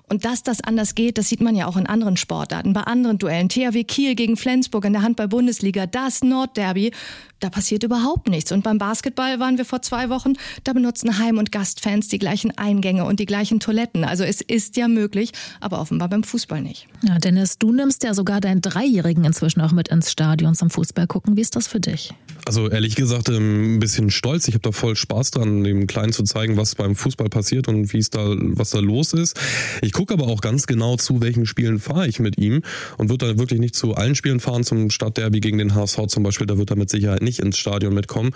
Und 0.07 0.23
dass 0.23 0.43
das 0.43 0.61
anders 0.61 0.93
geht, 0.93 1.17
das 1.17 1.29
sieht 1.29 1.41
man 1.41 1.55
ja 1.55 1.67
auch 1.67 1.77
in 1.77 1.87
anderen 1.87 2.15
Sportarten, 2.15 2.73
bei 2.73 2.81
anderen 2.81 3.17
Duellen. 3.17 3.49
THW 3.49 3.83
Kiel 3.83 4.15
gegen 4.15 4.37
Flensburg 4.37 4.85
in 4.85 4.93
der 4.93 5.01
Handball-Bundesliga, 5.01 5.87
das 5.87 6.23
Nordderby, 6.23 6.91
da 7.39 7.49
passiert 7.49 7.83
überhaupt 7.83 8.29
nichts. 8.29 8.51
Und 8.51 8.63
beim 8.63 8.77
Basketball 8.77 9.39
waren 9.39 9.57
wir 9.57 9.65
vor 9.65 9.81
zwei 9.81 10.09
Wochen, 10.09 10.33
da 10.63 10.73
benutzen 10.73 11.17
Heim- 11.19 11.37
und 11.37 11.51
Gastfans 11.51 12.07
die 12.07 12.19
gleichen 12.19 12.57
Eingänge 12.57 13.05
und 13.05 13.19
die 13.19 13.25
gleichen 13.25 13.59
Toiletten. 13.59 14.03
Also 14.03 14.23
es 14.23 14.41
ist 14.41 14.77
ja 14.77 14.87
möglich, 14.87 15.31
aber 15.59 15.79
offenbar 15.79 16.09
beim 16.09 16.23
Fußball 16.23 16.61
nicht. 16.61 16.87
Ja, 17.01 17.17
Dennis, 17.19 17.57
du 17.57 17.71
nimmst 17.71 18.03
ja 18.03 18.13
sogar 18.13 18.41
deinen 18.41 18.61
Dreijährigen 18.61 19.25
inzwischen 19.25 19.61
auch 19.61 19.71
mit 19.71 19.87
ins 19.89 20.11
Stadion 20.11 20.55
zum 20.55 20.69
Fußball 20.69 21.07
gucken. 21.07 21.35
Wie 21.35 21.41
ist 21.41 21.55
das 21.55 21.67
für 21.67 21.79
dich? 21.79 22.13
Also 22.45 22.69
ehrlich 22.69 22.95
gesagt 22.95 23.29
ähm, 23.29 23.75
ein 23.75 23.79
bisschen 23.79 24.11
stolz. 24.11 24.47
Ich 24.47 24.53
habe 24.53 24.61
da 24.61 24.71
voll 24.71 24.95
Spaß 24.95 25.31
dran, 25.31 25.63
dem 25.63 25.87
Kleinen 25.87 26.13
zu 26.13 26.23
zeigen, 26.23 26.57
was 26.57 26.75
beim 26.75 26.95
Fußball 26.95 27.29
passiert 27.29 27.67
und 27.67 27.91
wie 27.91 27.97
es 27.97 28.11
da, 28.11 28.35
was 28.37 28.69
da 28.69 28.79
los 28.79 29.13
ist. 29.13 29.39
Ich 29.81 29.93
gucke 29.95 30.13
aber 30.13 30.27
auch 30.27 30.41
ganz 30.41 30.67
genau 30.67 30.97
zu, 30.97 31.21
welchen 31.21 31.45
Spielen 31.45 31.79
fahre 31.79 32.05
ich 32.05 32.19
mit 32.19 32.37
ihm 32.37 32.63
und 32.97 33.09
würde 33.09 33.27
da 33.27 33.37
wirklich 33.39 33.61
nicht 33.61 33.75
zu 33.75 33.95
allen 33.95 34.13
Spielen 34.13 34.41
fahren, 34.41 34.65
zum 34.65 34.89
Stadtderby 34.89 35.39
gegen 35.39 35.57
den 35.57 35.73
HSV 35.73 36.07
zum 36.07 36.21
Beispiel. 36.21 36.45
Da 36.45 36.57
wird 36.57 36.69
er 36.69 36.75
mit 36.75 36.89
Sicherheit 36.89 37.21
nicht 37.21 37.39
ins 37.39 37.57
Stadion 37.57 37.93
mitkommen. 37.93 38.31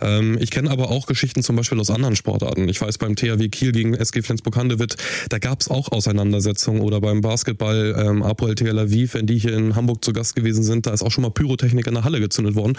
Ähm, 0.00 0.36
ich 0.40 0.50
kenne 0.50 0.68
aber 0.68 0.90
auch 0.90 1.06
Geschichten 1.06 1.44
zum 1.44 1.54
Beispiel 1.54 1.78
aus 1.78 1.90
anderen 1.90 2.16
Sportarten. 2.16 2.68
Ich 2.68 2.80
weiß 2.80 2.98
beim 2.98 3.14
THW 3.14 3.48
Kiel 3.50 3.70
gegen 3.70 3.94
SG 3.94 4.22
Flensburg-Handewitt, 4.22 4.96
da 5.28 5.38
gab 5.38 5.60
es 5.60 5.68
auch 5.68 5.92
Auseinandersetzungen 5.92 6.80
oder 6.80 7.00
beim 7.00 7.20
Basketball 7.20 7.94
ähm, 7.96 8.24
Apoel 8.24 8.56
Tel 8.56 8.76
Aviv, 8.76 9.14
wenn 9.14 9.26
die 9.26 9.38
hier 9.38 9.56
in 9.56 9.76
Hamburg 9.76 10.04
zu 10.04 10.12
Gast 10.12 10.34
gewesen 10.34 10.64
sind, 10.64 10.86
da 10.86 10.92
ist 10.92 11.02
auch 11.02 11.12
schon 11.12 11.22
mal 11.22 11.30
Pyrotechnik 11.30 11.86
in 11.86 11.94
der 11.94 12.02
Halle 12.02 12.18
gezündet 12.18 12.56
worden. 12.56 12.76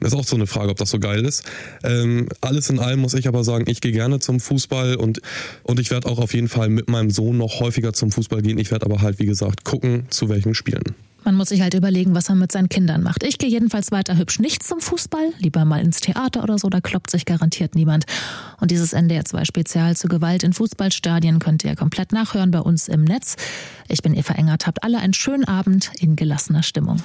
Ist 0.00 0.14
auch 0.14 0.24
so 0.24 0.36
eine 0.36 0.46
Frage, 0.46 0.70
ob 0.70 0.76
das 0.76 0.90
so 0.90 0.98
geil 0.98 1.24
ist. 1.24 1.44
Ähm, 1.82 2.28
alles 2.42 2.68
in 2.68 2.78
allem 2.78 3.00
muss 3.00 3.14
ich 3.14 3.26
aber 3.26 3.42
sagen, 3.42 3.64
ich 3.68 3.80
gehe 3.80 3.92
gerne 3.92 4.18
zum 4.18 4.38
Fußball 4.38 4.96
und, 4.96 5.22
und 5.62 5.80
ich 5.80 5.90
werde 5.90 6.10
auch 6.10 6.18
auf 6.18 6.34
jeden 6.34 6.48
Fall 6.48 6.68
mit 6.68 6.90
meinem 6.90 7.08
Sohn 7.08 7.38
häufiger 7.60 7.92
zum 7.92 8.10
Fußball 8.10 8.42
gehen. 8.42 8.58
Ich 8.58 8.70
werde 8.70 8.86
aber 8.86 9.00
halt, 9.00 9.18
wie 9.18 9.26
gesagt, 9.26 9.64
gucken, 9.64 10.06
zu 10.10 10.28
welchen 10.28 10.54
Spielen. 10.54 10.94
Man 11.24 11.36
muss 11.36 11.48
sich 11.48 11.62
halt 11.62 11.72
überlegen, 11.72 12.14
was 12.14 12.28
man 12.28 12.38
mit 12.38 12.52
seinen 12.52 12.68
Kindern 12.68 13.02
macht. 13.02 13.22
Ich 13.22 13.38
gehe 13.38 13.48
jedenfalls 13.48 13.90
weiter 13.90 14.18
hübsch 14.18 14.40
nicht 14.40 14.62
zum 14.62 14.80
Fußball, 14.80 15.32
lieber 15.38 15.64
mal 15.64 15.80
ins 15.80 16.00
Theater 16.00 16.42
oder 16.42 16.58
so, 16.58 16.68
da 16.68 16.82
kloppt 16.82 17.10
sich 17.10 17.24
garantiert 17.24 17.74
niemand. 17.74 18.04
Und 18.60 18.70
dieses 18.70 18.92
NDR 18.92 19.24
2 19.24 19.46
Spezial 19.46 19.96
zu 19.96 20.08
Gewalt 20.08 20.42
in 20.42 20.52
Fußballstadien 20.52 21.38
könnt 21.38 21.64
ihr 21.64 21.76
komplett 21.76 22.12
nachhören 22.12 22.50
bei 22.50 22.60
uns 22.60 22.88
im 22.88 23.04
Netz. 23.04 23.36
Ich 23.88 24.02
bin 24.02 24.14
Eva 24.14 24.34
Engert, 24.34 24.66
habt 24.66 24.84
alle 24.84 24.98
einen 24.98 25.14
schönen 25.14 25.44
Abend 25.44 25.92
in 25.98 26.14
gelassener 26.14 26.62
Stimmung. 26.62 26.98